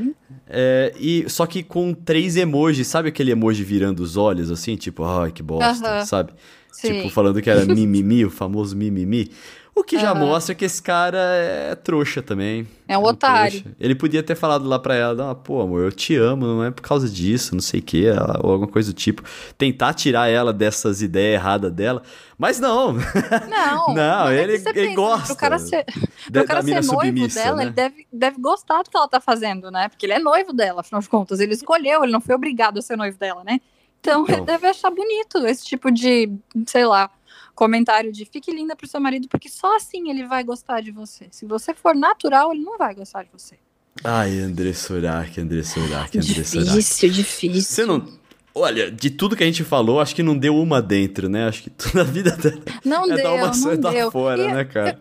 É, 0.49 0.91
e, 0.99 1.29
só 1.29 1.45
que 1.45 1.61
com 1.61 1.93
três 1.93 2.35
emojis, 2.35 2.87
sabe 2.87 3.09
aquele 3.09 3.29
emoji 3.29 3.63
virando 3.63 3.99
os 3.99 4.17
olhos, 4.17 4.49
assim? 4.49 4.75
Tipo, 4.75 5.03
ai, 5.03 5.31
que 5.31 5.43
bosta, 5.43 5.87
uh 5.87 6.01
-huh. 6.01 6.05
sabe? 6.05 6.33
Sim. 6.71 6.93
Tipo, 6.93 7.09
falando 7.11 7.39
que 7.43 7.49
era 7.49 7.63
mimimi, 7.71 8.25
o 8.25 8.31
famoso 8.31 8.75
mimimi. 8.75 9.29
O 9.75 9.83
que 9.83 9.99
já 9.99 10.13
uhum. 10.13 10.19
mostra 10.19 10.55
que 10.55 10.63
esse 10.63 10.81
cara 10.81 11.17
é 11.17 11.75
trouxa 11.75 12.21
também. 12.21 12.65
É 12.87 12.97
um, 12.97 13.01
é 13.01 13.03
um 13.03 13.07
otário. 13.09 13.61
Trouxa. 13.61 13.77
Ele 13.77 13.93
podia 13.93 14.23
ter 14.23 14.33
falado 14.33 14.65
lá 14.65 14.79
pra 14.79 14.95
ela, 14.95 15.31
ah, 15.31 15.35
pô, 15.35 15.59
amor, 15.59 15.83
eu 15.83 15.91
te 15.91 16.15
amo, 16.15 16.47
não 16.47 16.63
é 16.63 16.71
por 16.71 16.81
causa 16.81 17.09
disso, 17.09 17.53
não 17.53 17.61
sei 17.61 17.81
o 17.81 17.83
quê, 17.83 18.05
ou 18.41 18.51
alguma 18.51 18.71
coisa 18.71 18.93
do 18.93 18.95
tipo. 18.95 19.21
Tentar 19.57 19.93
tirar 19.93 20.29
ela 20.29 20.53
dessas 20.53 21.01
ideias 21.01 21.41
erradas 21.41 21.73
dela. 21.73 22.01
Mas 22.37 22.57
não. 22.57 22.93
Não. 23.49 23.93
não, 23.93 24.27
é 24.29 24.43
ele, 24.43 24.53
ele 24.53 24.73
pensa, 24.73 24.95
gosta. 24.95 25.27
Pro 25.27 25.35
cara 25.35 25.59
ser, 25.59 25.85
pro 26.31 26.45
cara 26.45 26.61
ser 26.61 26.73
noivo 26.75 26.83
submissa, 26.83 27.43
dela, 27.43 27.57
né? 27.57 27.63
ele 27.63 27.71
deve, 27.71 28.07
deve 28.11 28.41
gostar 28.41 28.81
do 28.81 28.89
que 28.89 28.95
ela 28.95 29.07
tá 29.07 29.19
fazendo, 29.19 29.69
né? 29.69 29.89
Porque 29.89 30.05
ele 30.05 30.13
é 30.13 30.19
noivo 30.19 30.53
dela, 30.53 30.81
afinal 30.81 31.01
de 31.01 31.09
contas. 31.09 31.39
Ele 31.39 31.53
escolheu, 31.53 32.03
ele 32.03 32.11
não 32.11 32.21
foi 32.21 32.35
obrigado 32.35 32.77
a 32.77 32.81
ser 32.81 32.95
noivo 32.95 33.17
dela, 33.17 33.43
né? 33.43 33.59
Então, 33.99 34.23
então. 34.23 34.35
ele 34.35 34.45
deve 34.45 34.67
achar 34.67 34.91
bonito 34.91 35.45
esse 35.47 35.65
tipo 35.65 35.91
de, 35.91 36.31
sei 36.67 36.85
lá, 36.85 37.09
comentário 37.55 38.11
de 38.11 38.25
fique 38.25 38.51
linda 38.51 38.75
pro 38.75 38.87
seu 38.87 38.99
marido, 38.99 39.27
porque 39.27 39.49
só 39.49 39.77
assim 39.77 40.09
ele 40.09 40.27
vai 40.27 40.43
gostar 40.43 40.81
de 40.81 40.91
você. 40.91 41.27
Se 41.31 41.45
você 41.45 41.73
for 41.73 41.95
natural, 41.95 42.53
ele 42.53 42.63
não 42.63 42.77
vai 42.77 42.93
gostar 42.93 43.23
de 43.23 43.29
você. 43.31 43.57
Ai, 44.03 44.39
André 44.39 44.73
Surak, 44.73 45.39
André 45.39 45.63
Surak, 45.63 46.17
André 46.17 46.43
Surak. 46.43 46.65
Difícil, 46.65 47.09
difícil. 47.09 47.61
Você 47.61 47.85
não, 47.85 48.19
Olha, 48.57 48.89
de 48.89 49.09
tudo 49.09 49.35
que 49.35 49.43
a 49.43 49.45
gente 49.45 49.65
falou, 49.65 49.99
acho 49.99 50.15
que 50.15 50.23
não 50.23 50.37
deu 50.37 50.55
uma 50.55 50.81
dentro, 50.81 51.27
né? 51.27 51.45
Acho 51.45 51.63
que 51.63 51.69
toda 51.69 51.99
a 52.01 52.03
vida 52.05 52.31
dela 52.37 52.57
não 52.85 53.03
é 53.03 53.15
deu, 53.15 53.23
dar 53.23 53.33
uma 53.33 53.51
não 53.51 53.91
deu. 53.91 54.09
fora, 54.09 54.41
e 54.41 54.47
né, 54.47 54.63
cara? 54.63 54.97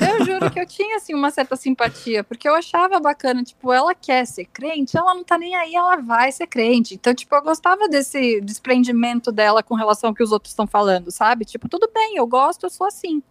Eu, 0.00 0.06
eu, 0.06 0.24
juro 0.24 0.50
que 0.50 0.58
eu 0.58 0.66
tinha, 0.66 0.96
assim, 0.96 1.12
uma 1.12 1.30
certa 1.30 1.56
simpatia, 1.56 2.24
porque 2.24 2.48
eu 2.48 2.54
achava 2.54 2.98
bacana, 2.98 3.44
tipo, 3.44 3.70
ela 3.70 3.94
quer 3.94 4.26
ser 4.26 4.46
crente, 4.46 4.96
ela 4.96 5.14
não 5.14 5.22
tá 5.22 5.36
nem 5.36 5.54
aí, 5.54 5.74
ela 5.74 5.96
vai 5.96 6.32
ser 6.32 6.46
crente. 6.46 6.94
Então, 6.94 7.14
tipo, 7.14 7.34
eu 7.34 7.42
gostava 7.42 7.86
desse 7.86 8.40
desprendimento 8.40 9.30
dela 9.30 9.62
com 9.62 9.74
relação 9.74 10.08
ao 10.08 10.14
que 10.14 10.22
os 10.22 10.32
outros 10.32 10.52
estão 10.52 10.66
falando, 10.66 11.10
sabe? 11.10 11.44
Tipo, 11.44 11.68
tudo 11.68 11.90
bem, 11.92 12.16
eu 12.16 12.26
gosto, 12.26 12.64
eu 12.64 12.70
sou 12.70 12.86
assim. 12.86 13.22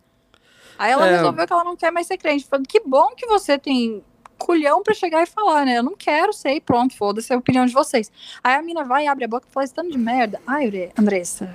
Aí 0.77 0.91
ela 0.91 1.07
é... 1.07 1.15
resolveu 1.15 1.47
que 1.47 1.53
ela 1.53 1.63
não 1.63 1.75
quer 1.75 1.91
mais 1.91 2.05
ser 2.05 2.17
crente. 2.17 2.45
Falando, 2.45 2.67
que 2.67 2.81
bom 2.81 3.07
que 3.17 3.25
você 3.25 3.57
tem 3.57 4.03
culhão 4.37 4.83
pra 4.83 4.93
chegar 4.93 5.23
e 5.23 5.25
falar, 5.25 5.65
né? 5.65 5.77
Eu 5.77 5.83
não 5.83 5.95
quero 5.95 6.33
ser, 6.33 6.59
pronto, 6.61 6.95
foda-se 6.95 7.33
a 7.33 7.37
opinião 7.37 7.65
de 7.65 7.73
vocês. 7.73 8.11
Aí 8.43 8.55
a 8.55 8.61
mina 8.61 8.83
vai, 8.83 9.07
abre 9.07 9.25
a 9.25 9.27
boca 9.27 9.47
e 9.49 9.53
fala 9.53 9.63
esse 9.63 9.73
tanto 9.73 9.91
de 9.91 9.97
merda. 9.97 10.39
Ai, 10.45 10.91
Andressa, 10.97 11.53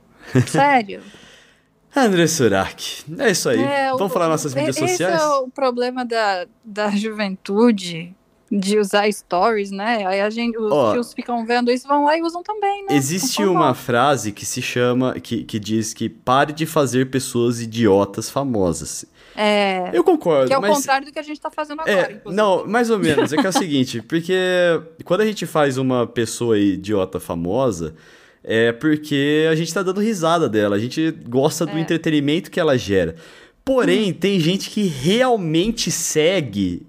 sério? 0.46 1.02
André 1.94 2.26
Surak, 2.26 3.04
é 3.18 3.30
isso 3.30 3.50
aí. 3.50 3.62
É, 3.62 3.90
Vamos 3.90 4.06
o, 4.06 4.08
falar 4.08 4.28
nossas 4.28 4.54
mídias 4.54 4.76
esse 4.76 4.88
sociais? 4.88 5.14
Esse 5.14 5.22
é 5.22 5.26
o 5.26 5.48
problema 5.48 6.04
da, 6.06 6.46
da 6.64 6.88
juventude 6.90 8.14
de 8.50 8.78
usar 8.78 9.10
stories, 9.10 9.70
né? 9.70 10.06
Aí 10.06 10.20
a 10.20 10.28
gente, 10.30 10.56
os 10.58 10.92
tios 10.92 11.12
ficam 11.12 11.44
vendo 11.44 11.70
isso, 11.70 11.86
vão 11.88 12.04
lá 12.04 12.16
e 12.16 12.22
usam 12.22 12.42
também, 12.42 12.86
né? 12.86 12.94
Existe 12.94 13.42
uma 13.44 13.74
frase 13.74 14.32
que 14.32 14.44
se 14.44 14.60
chama, 14.60 15.18
que, 15.20 15.44
que 15.44 15.58
diz 15.58 15.94
que 15.94 16.08
pare 16.08 16.52
de 16.52 16.66
fazer 16.66 17.10
pessoas 17.10 17.60
idiotas 17.60 18.28
famosas. 18.28 19.06
É. 19.36 19.90
Eu 19.92 20.04
concordo. 20.04 20.48
Que 20.48 20.54
é 20.54 20.58
o 20.58 20.60
mas... 20.60 20.76
contrário 20.76 21.06
do 21.06 21.12
que 21.12 21.18
a 21.18 21.22
gente 21.22 21.40
tá 21.40 21.50
fazendo 21.50 21.82
é, 21.86 21.92
agora. 21.92 22.22
É, 22.24 22.30
não, 22.30 22.66
mais 22.66 22.90
ou 22.90 22.98
menos. 22.98 23.32
É 23.32 23.36
que 23.36 23.46
é 23.46 23.48
o 23.48 23.52
seguinte, 23.52 24.02
porque 24.06 24.34
quando 25.04 25.22
a 25.22 25.26
gente 25.26 25.46
faz 25.46 25.78
uma 25.78 26.06
pessoa 26.06 26.58
idiota 26.58 27.18
famosa, 27.18 27.94
é 28.44 28.72
porque 28.72 29.46
a 29.50 29.54
gente 29.54 29.72
tá 29.72 29.82
dando 29.82 30.00
risada 30.00 30.48
dela, 30.48 30.76
a 30.76 30.78
gente 30.78 31.10
gosta 31.28 31.64
do 31.64 31.76
é. 31.76 31.80
entretenimento 31.80 32.50
que 32.50 32.60
ela 32.60 32.76
gera. 32.76 33.14
Porém, 33.64 34.10
hum. 34.10 34.14
tem 34.14 34.40
gente 34.40 34.70
que 34.70 34.82
realmente 34.82 35.90
segue 35.90 36.84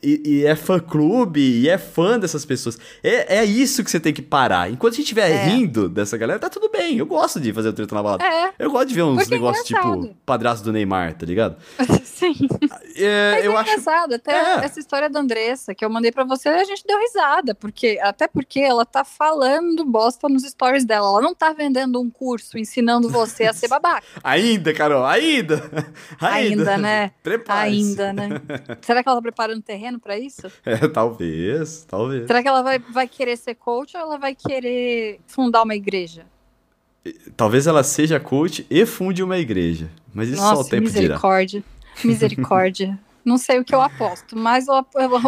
e, 0.00 0.22
e, 0.24 0.46
é 0.46 0.54
fã-clube, 0.54 1.40
e 1.40 1.68
é 1.68 1.76
fã 1.76 2.18
dessas 2.18 2.44
pessoas. 2.44 2.78
É, 3.02 3.38
é 3.38 3.44
isso 3.44 3.82
que 3.82 3.90
você 3.90 3.98
tem 3.98 4.12
que 4.12 4.22
parar. 4.22 4.70
Enquanto 4.70 4.92
a 4.92 4.96
gente 4.96 5.06
estiver 5.06 5.28
é. 5.28 5.44
rindo 5.44 5.88
dessa 5.88 6.16
galera, 6.16 6.38
tá 6.38 6.48
tudo 6.48 6.68
bem. 6.70 6.98
Eu 6.98 7.06
gosto 7.06 7.40
de 7.40 7.52
fazer 7.52 7.70
o 7.70 7.72
treta 7.72 7.92
na 7.94 8.02
balada. 8.02 8.24
É. 8.24 8.52
Eu 8.60 8.70
gosto 8.70 8.88
de 8.88 8.94
ver 8.94 9.02
uns 9.02 9.26
é 9.26 9.30
negócios 9.30 9.68
é 9.68 9.74
tipo 9.74 10.14
padrasto 10.24 10.64
do 10.64 10.72
Neymar, 10.72 11.14
tá 11.14 11.26
ligado? 11.26 11.56
Sim. 12.04 12.34
É, 12.94 13.32
Mas 13.32 13.44
eu 13.44 13.52
é 13.52 13.56
acho... 13.56 13.70
engraçado. 13.70 14.14
Até 14.14 14.32
é. 14.32 14.64
essa 14.64 14.78
história 14.78 15.10
da 15.10 15.18
Andressa 15.18 15.74
que 15.74 15.84
eu 15.84 15.90
mandei 15.90 16.12
para 16.12 16.22
você, 16.22 16.48
a 16.48 16.64
gente 16.64 16.84
deu 16.86 16.98
risada. 17.00 17.52
porque 17.52 17.98
Até 18.00 18.28
porque 18.28 18.60
ela 18.60 18.86
tá 18.86 19.04
falando 19.04 19.84
bosta 19.84 20.28
nos 20.28 20.44
stories 20.44 20.84
dela. 20.84 21.08
Ela 21.08 21.20
não 21.20 21.34
tá 21.34 21.52
vendendo 21.52 22.00
um 22.00 22.08
curso 22.08 22.56
ensinando 22.56 23.08
você 23.08 23.44
a 23.44 23.52
ser 23.52 23.66
babaca. 23.68 24.06
ainda, 24.22 24.72
Carol, 24.72 25.04
ainda. 25.04 25.60
Ainda, 26.20 26.72
ainda 26.74 26.78
né? 26.78 27.10
Prepare. 27.22 27.70
Ainda, 27.70 28.12
né? 28.12 28.28
Será 28.80 29.02
que 29.02 29.08
ela 29.08 29.16
tá 29.16 29.22
preparando 29.22 29.62
terreno 29.72 29.98
para 29.98 30.18
isso? 30.18 30.50
É, 30.64 30.76
talvez, 30.88 31.84
talvez. 31.88 32.26
Será 32.26 32.42
que 32.42 32.48
ela 32.48 32.62
vai, 32.62 32.78
vai 32.78 33.08
querer 33.08 33.36
ser 33.36 33.54
coach 33.54 33.96
ou 33.96 34.02
ela 34.02 34.18
vai 34.18 34.34
querer 34.34 35.20
fundar 35.26 35.62
uma 35.62 35.74
igreja? 35.74 36.26
Talvez 37.36 37.66
ela 37.66 37.82
seja 37.82 38.20
coach 38.20 38.66
e 38.70 38.86
funde 38.86 39.22
uma 39.22 39.38
igreja. 39.38 39.90
Mas 40.14 40.28
isso 40.28 40.40
Nossa, 40.40 40.56
só 40.56 40.60
o 40.62 40.68
tempo 40.68 40.84
misericórdia. 40.84 41.64
dirá. 41.94 42.06
Misericórdia. 42.06 42.98
Não 43.24 43.38
sei 43.38 43.60
o 43.60 43.64
que 43.64 43.74
eu 43.74 43.80
aposto, 43.80 44.36
mas 44.36 44.66
o, 44.66 44.84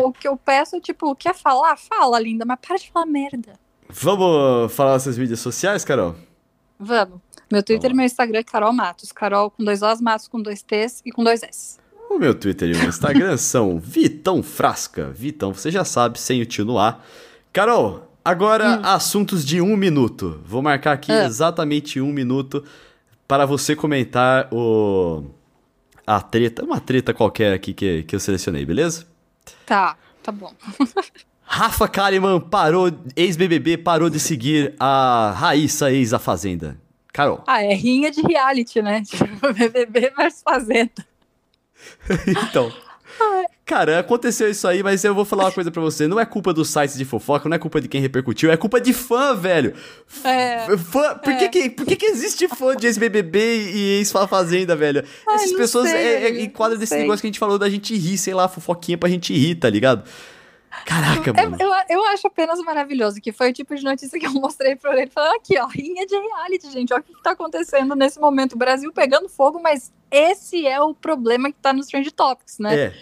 o 0.07 0.13
que 0.13 0.27
eu 0.27 0.37
peço 0.37 0.77
é 0.77 0.81
tipo, 0.81 1.15
quer 1.15 1.35
falar? 1.35 1.77
Fala, 1.77 2.19
linda, 2.19 2.45
mas 2.45 2.59
para 2.61 2.77
de 2.77 2.91
falar 2.91 3.07
merda. 3.07 3.53
Vamos 3.89 4.73
falar 4.73 4.97
essas 4.97 5.17
mídias 5.17 5.39
sociais, 5.39 5.85
Carol? 5.85 6.17
Vamos. 6.79 7.21
Meu 7.53 7.63
Twitter 7.63 7.93
e 7.93 7.95
meu 7.95 8.05
Instagram 8.05 8.41
é 8.41 8.45
Carol 8.45 8.73
Matos. 8.73 9.13
Carol 9.13 9.51
com 9.51 9.63
dois 9.63 9.81
Os, 9.83 10.01
Matos 10.01 10.27
com 10.27 10.41
dois 10.41 10.63
T's 10.63 11.03
e 11.05 11.13
com 11.13 11.23
dois 11.23 11.43
S. 11.43 11.79
O 12.11 12.19
meu 12.19 12.35
Twitter 12.35 12.69
e 12.69 12.73
o 12.75 12.79
meu 12.79 12.89
Instagram 12.89 13.37
são 13.39 13.79
Vitão 13.79 14.43
Frasca. 14.43 15.11
Vitão, 15.11 15.53
você 15.53 15.71
já 15.71 15.85
sabe, 15.85 16.19
sem 16.19 16.41
o 16.41 16.47
tio 16.47 16.65
no 16.65 16.79
ar. 16.79 17.05
Carol, 17.53 18.13
agora 18.25 18.79
hum. 18.79 18.81
assuntos 18.85 19.45
de 19.45 19.61
um 19.61 19.77
minuto. 19.77 20.41
Vou 20.47 20.63
marcar 20.63 20.93
aqui 20.93 21.13
é. 21.13 21.25
exatamente 21.25 22.01
um 22.01 22.13
minuto 22.13 22.65
para 23.27 23.47
você 23.47 23.75
comentar 23.75 24.49
o 24.53 25.25
a 26.07 26.21
treta, 26.21 26.63
uma 26.63 26.81
treta 26.81 27.15
qualquer 27.15 27.55
aqui 27.55 27.73
que, 27.73 28.03
que 28.03 28.15
eu 28.15 28.21
selecionei, 28.21 28.65
beleza? 28.65 29.07
Tá, 29.65 29.97
tá 30.23 30.31
bom. 30.31 30.53
Rafa 31.47 31.87
Kalimann 31.89 32.41
parou, 32.41 32.91
ex-BBB, 33.15 33.79
parou 33.79 34.11
de 34.11 34.19
seguir 34.19 34.75
a 34.79 35.33
Raíssa, 35.37 35.93
ex-A 35.93 36.19
Fazenda. 36.19 36.77
Carol. 37.13 37.45
Ah, 37.47 37.63
é 37.63 37.73
rinha 37.75 38.11
de 38.11 38.23
reality, 38.23 38.83
né? 38.83 39.03
Tipo, 39.07 39.53
BBB 39.53 40.13
versus 40.17 40.43
Fazenda. 40.43 41.07
então. 42.49 42.73
Cara, 43.67 43.99
aconteceu 43.99 44.51
isso 44.51 44.69
aí, 44.69 44.83
mas 44.83 45.03
eu 45.05 45.15
vou 45.15 45.25
falar 45.25 45.45
uma 45.45 45.53
coisa 45.53 45.71
pra 45.71 45.81
você. 45.81 46.07
Não 46.07 46.21
é 46.21 46.27
culpa 46.27 46.53
dos 46.53 46.69
sites 46.69 46.99
de 46.99 47.05
fofoca, 47.05 47.49
não 47.49 47.57
é 47.57 47.59
culpa 47.59 47.81
de 47.81 47.89
quem 47.89 47.99
repercutiu, 47.99 48.51
é 48.51 48.59
culpa 48.59 48.79
de 48.79 48.93
fã, 48.93 49.35
velho. 49.35 49.73
É. 50.23 50.77
Fã, 50.77 51.17
por, 51.17 51.33
é. 51.33 51.37
que, 51.37 51.49
que, 51.49 51.71
por 51.71 51.87
que, 51.87 51.97
que 51.97 52.07
existe 52.07 52.47
fã 52.47 52.77
de 52.77 52.87
ex-BBB 52.87 53.39
e 53.73 53.99
ex-Fazenda, 54.01 54.77
velho? 54.77 55.03
Ai, 55.27 55.37
Essas 55.37 55.53
pessoas 55.53 55.89
sei, 55.89 55.99
é, 55.99 56.25
é, 56.25 56.43
enquadram 56.43 56.79
desse 56.79 56.91
sei. 56.91 57.01
negócio 57.01 57.23
que 57.23 57.27
a 57.27 57.31
gente 57.31 57.39
falou 57.39 57.59
da 57.59 57.71
gente 57.71 57.97
rir, 57.97 58.19
sei 58.19 58.35
lá, 58.35 58.49
fofoquinha 58.49 58.99
pra 58.99 59.09
gente 59.09 59.33
rir, 59.33 59.55
tá 59.55 59.71
ligado? 59.71 60.05
Caraca, 60.85 61.31
é, 61.31 61.47
mano. 61.47 61.57
Eu, 61.61 61.73
eu, 61.89 62.05
acho 62.07 62.27
apenas 62.27 62.59
maravilhoso, 62.61 63.21
que 63.21 63.33
foi 63.33 63.51
o 63.51 63.53
tipo 63.53 63.75
de 63.75 63.85
notícia 63.85 64.19
que 64.19 64.27
eu 64.27 64.33
mostrei 64.33 64.77
pra 64.77 65.01
ele, 65.01 65.11
falando 65.11 65.37
aqui, 65.37 65.59
ó, 65.59 65.67
rinha 65.67 66.07
de 66.07 66.17
reality, 66.17 66.71
gente, 66.71 66.93
olha 66.93 67.03
o 67.03 67.05
que 67.05 67.23
tá 67.23 67.31
acontecendo 67.31 67.95
nesse 67.95 68.21
momento, 68.21 68.55
o 68.55 68.59
Brasil 68.59 68.93
pegando 68.93 69.29
fogo, 69.29 69.61
mas 69.63 69.93
esse 70.11 70.67
é 70.67 70.81
o 70.81 70.95
problema 70.95 71.51
que 71.51 71.59
tá 71.61 71.73
nos 71.73 71.87
Trend 71.87 72.11
Topics, 72.13 72.59
né? 72.59 72.75
É. 72.75 72.95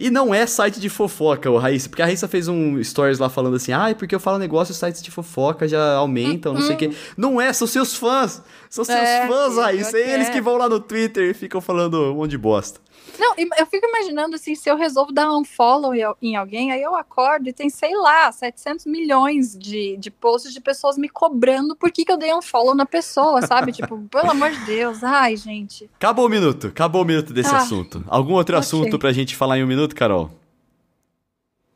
E 0.00 0.08
não 0.08 0.34
é 0.34 0.46
site 0.46 0.80
de 0.80 0.88
fofoca, 0.88 1.50
o 1.50 1.58
Raíssa, 1.58 1.86
porque 1.86 2.00
a 2.00 2.06
Raíssa 2.06 2.26
fez 2.26 2.48
um 2.48 2.82
stories 2.82 3.18
lá 3.18 3.28
falando 3.28 3.56
assim, 3.56 3.70
ah, 3.70 3.94
porque 3.94 4.14
eu 4.14 4.20
falo 4.20 4.38
negócio, 4.38 4.72
os 4.72 4.78
sites 4.78 5.02
de 5.02 5.10
fofoca 5.10 5.68
já 5.68 5.96
aumentam, 5.96 6.54
não 6.54 6.62
sei 6.62 6.74
o 6.74 6.78
quê. 6.78 6.90
Não 7.18 7.38
é, 7.38 7.52
são 7.52 7.66
seus 7.66 7.94
fãs. 7.94 8.42
São 8.70 8.82
seus 8.82 8.98
é, 8.98 9.28
fãs, 9.28 9.56
Raíssa. 9.56 9.98
É 9.98 10.14
eles 10.14 10.30
que 10.30 10.40
vão 10.40 10.56
lá 10.56 10.70
no 10.70 10.80
Twitter 10.80 11.28
e 11.28 11.34
ficam 11.34 11.60
falando 11.60 12.12
um 12.12 12.14
monte 12.14 12.30
de 12.30 12.38
bosta. 12.38 12.80
Não, 13.20 13.34
eu 13.36 13.66
fico 13.66 13.86
imaginando 13.86 14.34
assim, 14.34 14.54
se 14.54 14.70
eu 14.70 14.76
resolvo 14.76 15.12
dar 15.12 15.30
um 15.36 15.44
follow 15.44 15.92
em 16.22 16.36
alguém, 16.36 16.72
aí 16.72 16.80
eu 16.80 16.94
acordo 16.94 17.50
e 17.50 17.52
tem, 17.52 17.68
sei 17.68 17.94
lá, 17.94 18.32
700 18.32 18.86
milhões 18.86 19.54
de, 19.58 19.98
de 19.98 20.10
posts 20.10 20.54
de 20.54 20.60
pessoas 20.60 20.96
me 20.96 21.06
cobrando 21.06 21.76
por 21.76 21.92
que, 21.92 22.02
que 22.02 22.10
eu 22.10 22.16
dei 22.16 22.32
um 22.32 22.40
follow 22.40 22.74
na 22.74 22.86
pessoa, 22.86 23.42
sabe? 23.42 23.72
tipo, 23.72 23.98
pelo 24.08 24.30
amor 24.30 24.50
de 24.50 24.64
Deus, 24.64 25.04
ai, 25.04 25.36
gente. 25.36 25.90
Acabou 25.96 26.24
o 26.24 26.28
minuto, 26.30 26.68
acabou 26.68 27.02
o 27.02 27.04
minuto 27.04 27.34
desse 27.34 27.54
ah, 27.54 27.58
assunto. 27.58 28.02
Algum 28.08 28.32
outro 28.32 28.56
okay. 28.56 28.66
assunto 28.66 28.98
pra 28.98 29.12
gente 29.12 29.36
falar 29.36 29.58
em 29.58 29.64
um 29.64 29.66
minuto, 29.66 29.94
Carol? 29.94 30.30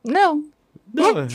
Não. 0.03 0.45
Não, 0.95 1.27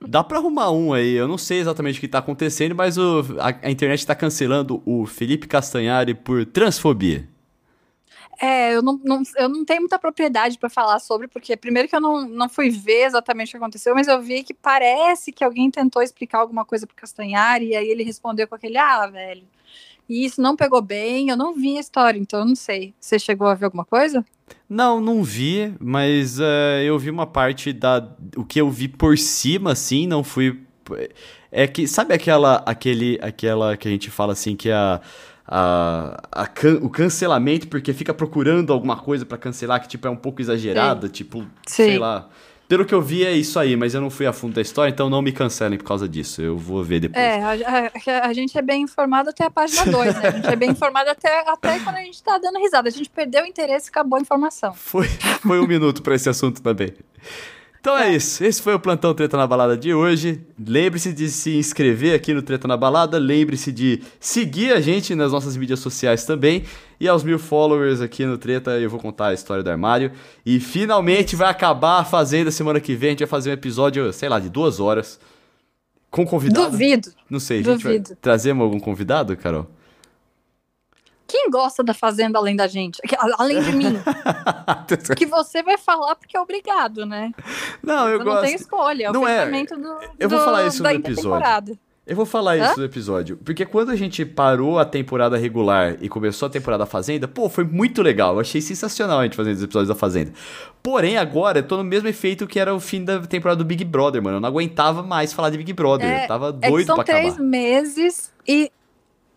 dá 0.00 0.24
pra 0.24 0.38
arrumar 0.38 0.70
um 0.70 0.94
aí. 0.94 1.12
Eu 1.12 1.28
não 1.28 1.36
sei 1.36 1.58
exatamente 1.58 1.98
o 1.98 2.00
que 2.00 2.08
tá 2.08 2.20
acontecendo, 2.20 2.74
mas 2.74 2.96
o, 2.96 3.22
a, 3.38 3.66
a 3.66 3.70
internet 3.70 4.06
tá 4.06 4.14
cancelando 4.14 4.80
o 4.86 5.04
Felipe 5.04 5.46
Castanhari 5.46 6.14
por 6.14 6.46
transfobia. 6.46 7.28
É, 8.40 8.74
eu 8.74 8.82
não, 8.82 9.00
não, 9.02 9.22
eu 9.36 9.48
não 9.48 9.64
tenho 9.64 9.80
muita 9.80 9.98
propriedade 9.98 10.58
para 10.58 10.70
falar 10.70 11.00
sobre, 11.00 11.26
porque 11.26 11.56
primeiro 11.56 11.88
que 11.88 11.96
eu 11.96 12.00
não, 12.00 12.28
não 12.28 12.48
fui 12.48 12.70
ver 12.70 13.06
exatamente 13.06 13.48
o 13.48 13.50
que 13.52 13.56
aconteceu, 13.56 13.94
mas 13.94 14.06
eu 14.06 14.20
vi 14.22 14.44
que 14.44 14.54
parece 14.54 15.32
que 15.32 15.42
alguém 15.42 15.70
tentou 15.70 16.00
explicar 16.02 16.38
alguma 16.38 16.64
coisa 16.64 16.86
pro 16.86 16.94
Castanhari, 16.94 17.70
e 17.70 17.76
aí 17.76 17.88
ele 17.88 18.04
respondeu 18.04 18.46
com 18.46 18.54
aquele, 18.54 18.78
ah, 18.78 19.08
velho, 19.08 19.42
e 20.08 20.24
isso 20.24 20.40
não 20.40 20.56
pegou 20.56 20.80
bem, 20.80 21.28
eu 21.28 21.36
não 21.36 21.54
vi 21.54 21.76
a 21.76 21.80
história, 21.80 22.18
então 22.18 22.40
eu 22.40 22.46
não 22.46 22.54
sei. 22.54 22.94
Você 22.98 23.18
chegou 23.18 23.46
a 23.46 23.54
ver 23.54 23.66
alguma 23.66 23.84
coisa? 23.84 24.24
Não, 24.68 25.00
não 25.00 25.22
vi, 25.22 25.74
mas 25.78 26.38
uh, 26.38 26.80
eu 26.82 26.98
vi 26.98 27.10
uma 27.10 27.26
parte 27.26 27.72
da. 27.72 28.08
O 28.34 28.44
que 28.44 28.58
eu 28.58 28.70
vi 28.70 28.88
por 28.88 29.18
cima, 29.18 29.72
assim, 29.72 30.06
não 30.06 30.24
fui. 30.24 30.62
É 31.52 31.66
que, 31.66 31.86
sabe 31.86 32.14
aquela, 32.14 32.62
aquele, 32.64 33.18
aquela 33.20 33.76
que 33.76 33.86
a 33.86 33.90
gente 33.90 34.10
fala 34.10 34.32
assim, 34.32 34.56
que 34.56 34.70
a 34.70 35.02
a, 35.48 36.20
a 36.30 36.46
can, 36.46 36.78
o 36.82 36.90
cancelamento 36.90 37.68
porque 37.68 37.94
fica 37.94 38.12
procurando 38.12 38.70
alguma 38.70 38.96
coisa 38.96 39.24
para 39.24 39.38
cancelar 39.38 39.80
que 39.80 39.88
tipo 39.88 40.06
é 40.06 40.10
um 40.10 40.16
pouco 40.16 40.42
exagerada, 40.42 41.06
Sim. 41.06 41.12
tipo, 41.12 41.38
Sim. 41.66 41.84
sei 41.84 41.98
lá. 41.98 42.28
Pelo 42.68 42.84
que 42.84 42.94
eu 42.94 43.00
vi 43.00 43.24
é 43.24 43.32
isso 43.32 43.58
aí, 43.58 43.74
mas 43.76 43.94
eu 43.94 44.00
não 44.02 44.10
fui 44.10 44.26
a 44.26 44.32
fundo 44.32 44.52
da 44.52 44.60
história, 44.60 44.92
então 44.92 45.08
não 45.08 45.22
me 45.22 45.32
cancelem 45.32 45.78
por 45.78 45.86
causa 45.86 46.06
disso. 46.06 46.42
Eu 46.42 46.58
vou 46.58 46.84
ver 46.84 47.00
depois. 47.00 47.24
É, 47.24 47.42
a, 47.42 48.22
a, 48.22 48.26
a 48.26 48.32
gente 48.34 48.58
é 48.58 48.60
bem 48.60 48.82
informado 48.82 49.30
até 49.30 49.46
a 49.46 49.50
página 49.50 49.86
2, 49.86 50.14
né? 50.16 50.28
A 50.28 50.30
gente 50.32 50.48
é 50.48 50.56
bem 50.56 50.70
informado 50.72 51.08
até, 51.08 51.50
até 51.50 51.78
quando 51.78 51.96
a 51.96 52.02
gente 52.02 52.22
tá 52.22 52.36
dando 52.36 52.58
risada. 52.58 52.86
A 52.86 52.92
gente 52.92 53.08
perdeu 53.08 53.44
o 53.44 53.46
interesse 53.46 53.86
e 53.86 53.88
acabou 53.88 54.18
a 54.18 54.20
informação. 54.20 54.74
Foi, 54.74 55.08
foi 55.40 55.58
um 55.60 55.66
minuto 55.66 56.02
para 56.02 56.14
esse 56.14 56.28
assunto 56.28 56.60
também. 56.60 56.92
Então 57.80 57.96
é. 57.96 58.10
é 58.10 58.16
isso. 58.16 58.44
Esse 58.44 58.60
foi 58.60 58.74
o 58.74 58.80
Plantão 58.80 59.14
Treta 59.14 59.36
na 59.36 59.46
Balada 59.46 59.76
de 59.76 59.94
hoje. 59.94 60.40
Lembre-se 60.58 61.12
de 61.12 61.28
se 61.28 61.56
inscrever 61.56 62.14
aqui 62.14 62.34
no 62.34 62.42
Treta 62.42 62.66
na 62.66 62.76
Balada. 62.76 63.18
Lembre-se 63.18 63.72
de 63.72 64.02
seguir 64.18 64.72
a 64.72 64.80
gente 64.80 65.14
nas 65.14 65.32
nossas 65.32 65.56
mídias 65.56 65.80
sociais 65.80 66.24
também. 66.24 66.64
E 67.00 67.06
aos 67.06 67.22
mil 67.22 67.38
followers 67.38 68.00
aqui 68.00 68.26
no 68.26 68.36
Treta, 68.36 68.72
eu 68.72 68.90
vou 68.90 68.98
contar 68.98 69.28
a 69.28 69.34
história 69.34 69.62
do 69.62 69.70
armário. 69.70 70.10
E 70.44 70.58
finalmente 70.58 71.36
vai 71.36 71.48
acabar 71.48 72.00
a 72.00 72.04
Fazenda 72.04 72.50
semana 72.50 72.80
que 72.80 72.94
vem. 72.94 73.08
A 73.08 73.12
gente 73.12 73.20
vai 73.20 73.28
fazer 73.28 73.50
um 73.50 73.54
episódio, 73.54 74.12
sei 74.12 74.28
lá, 74.28 74.40
de 74.40 74.48
duas 74.48 74.80
horas. 74.80 75.20
Com 76.10 76.26
convidado. 76.26 76.70
Duvido. 76.70 77.10
Não 77.28 77.38
sei, 77.38 77.62
Duvido. 77.62 77.88
gente 77.88 78.08
vai... 78.08 78.16
Trazemos 78.20 78.64
algum 78.64 78.80
convidado, 78.80 79.36
Carol? 79.36 79.68
Quem 81.28 81.50
gosta 81.50 81.84
da 81.84 81.92
Fazenda 81.92 82.38
além 82.38 82.56
da 82.56 82.66
gente? 82.66 82.98
Além 83.38 83.60
de 83.60 83.72
mim. 83.72 84.00
que 85.14 85.26
você 85.26 85.62
vai 85.62 85.76
falar 85.76 86.16
porque 86.16 86.34
é 86.34 86.40
obrigado, 86.40 87.04
né? 87.04 87.32
Não, 87.82 88.08
eu 88.08 88.18
você 88.18 88.24
gosto. 88.24 88.36
Não 88.36 88.46
tem 88.46 88.54
escolha, 88.54 89.06
é 89.08 89.12
não 89.12 89.22
o 89.22 89.28
é. 89.28 89.46
do 89.46 89.98
Eu 90.18 90.28
vou 90.28 90.38
falar 90.40 90.66
isso 90.66 90.82
no 90.82 90.90
episódio. 90.90 91.78
Eu 92.08 92.16
vou 92.16 92.24
falar 92.24 92.58
Hã? 92.58 92.70
isso 92.70 92.78
no 92.78 92.86
episódio. 92.86 93.36
Porque 93.44 93.66
quando 93.66 93.90
a 93.90 93.96
gente 93.96 94.24
parou 94.24 94.78
a 94.78 94.84
temporada 94.86 95.36
regular 95.36 95.98
e 96.00 96.08
começou 96.08 96.46
a 96.46 96.50
temporada 96.50 96.84
da 96.84 96.86
Fazenda, 96.86 97.28
pô, 97.28 97.50
foi 97.50 97.64
muito 97.64 98.00
legal. 98.00 98.32
Eu 98.32 98.40
achei 98.40 98.62
sensacional 98.62 99.20
a 99.20 99.24
gente 99.24 99.36
fazendo 99.36 99.56
os 99.56 99.62
episódios 99.62 99.88
da 99.88 99.94
Fazenda. 99.94 100.32
Porém, 100.82 101.18
agora 101.18 101.58
eu 101.58 101.62
tô 101.62 101.76
no 101.76 101.84
mesmo 101.84 102.08
efeito 102.08 102.46
que 102.46 102.58
era 102.58 102.74
o 102.74 102.80
fim 102.80 103.04
da 103.04 103.20
temporada 103.20 103.58
do 103.58 103.64
Big 103.66 103.84
Brother, 103.84 104.22
mano. 104.22 104.38
Eu 104.38 104.40
não 104.40 104.48
aguentava 104.48 105.02
mais 105.02 105.34
falar 105.34 105.50
de 105.50 105.58
Big 105.58 105.74
Brother. 105.74 106.08
É, 106.08 106.24
eu 106.24 106.28
tava 106.28 106.50
doido 106.50 106.80
é 106.80 106.86
são 106.86 106.94
pra 106.94 107.04
três 107.04 107.36
meses 107.36 108.32
e 108.46 108.72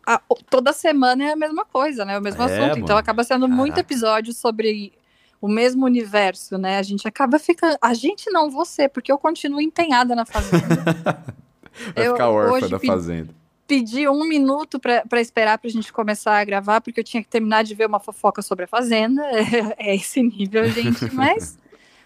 a, 0.06 0.22
toda 0.50 0.74
semana 0.74 1.24
é 1.24 1.32
a 1.34 1.36
mesma 1.36 1.66
coisa, 1.66 2.04
né? 2.06 2.18
O 2.18 2.22
mesmo 2.22 2.42
é, 2.42 2.46
assunto. 2.46 2.70
Mano. 2.70 2.78
Então 2.78 2.98
acaba 2.98 3.24
sendo 3.24 3.42
Caraca. 3.42 3.56
muito 3.56 3.78
episódio 3.78 4.34
sobre 4.34 4.94
o 5.42 5.48
mesmo 5.48 5.86
universo, 5.86 6.58
né? 6.58 6.78
A 6.78 6.84
gente 6.84 7.08
acaba 7.08 7.40
ficando. 7.40 7.76
A 7.82 7.94
gente 7.94 8.30
não, 8.30 8.50
você, 8.50 8.88
porque 8.88 9.12
eu 9.12 9.18
continuo 9.18 9.60
empenhada 9.60 10.16
na 10.16 10.26
Fazenda. 10.26 11.24
Vai 11.96 12.08
eu, 12.08 12.12
ficar 12.14 12.30
órfã 12.30 12.68
da 12.68 12.80
Fazenda. 12.80 13.34
Pedi 13.68 14.08
um 14.08 14.28
minuto 14.28 14.80
para 14.80 15.22
esperar 15.22 15.58
pra 15.58 15.70
gente 15.70 15.94
começar 15.94 16.38
a 16.40 16.44
gravar, 16.44 16.82
porque 16.82 17.00
eu 17.00 17.04
tinha 17.04 17.24
que 17.24 17.30
terminar 17.30 17.64
de 17.64 17.74
ver 17.74 17.88
uma 17.88 18.00
fofoca 18.00 18.42
sobre 18.42 18.66
a 18.66 18.68
Fazenda. 18.68 19.24
É, 19.78 19.92
é 19.92 19.96
esse 19.96 20.22
nível, 20.22 20.70
gente. 20.70 21.10
Mas, 21.16 21.58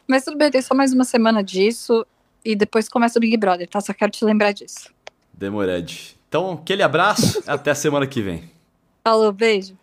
mas 0.08 0.24
tudo 0.24 0.38
bem, 0.38 0.52
tem 0.52 0.62
só 0.62 0.76
mais 0.76 0.94
uma 0.94 1.04
semana 1.04 1.44
disso. 1.44 2.06
E 2.44 2.56
depois 2.56 2.88
começa 2.88 3.18
o 3.18 3.22
Big 3.22 3.36
Brother, 3.38 3.68
tá? 3.68 3.82
Só 3.82 3.92
quero 3.92 4.12
te 4.12 4.24
lembrar 4.24 4.52
disso. 4.52 4.94
Demorede. 5.34 6.15
Então, 6.36 6.52
aquele 6.52 6.84
abraço, 6.84 7.42
até 7.48 7.72
a 7.72 7.76
semana 7.76 8.06
que 8.06 8.22
vem. 8.22 8.44
Falou, 9.02 9.32
beijo. 9.32 9.78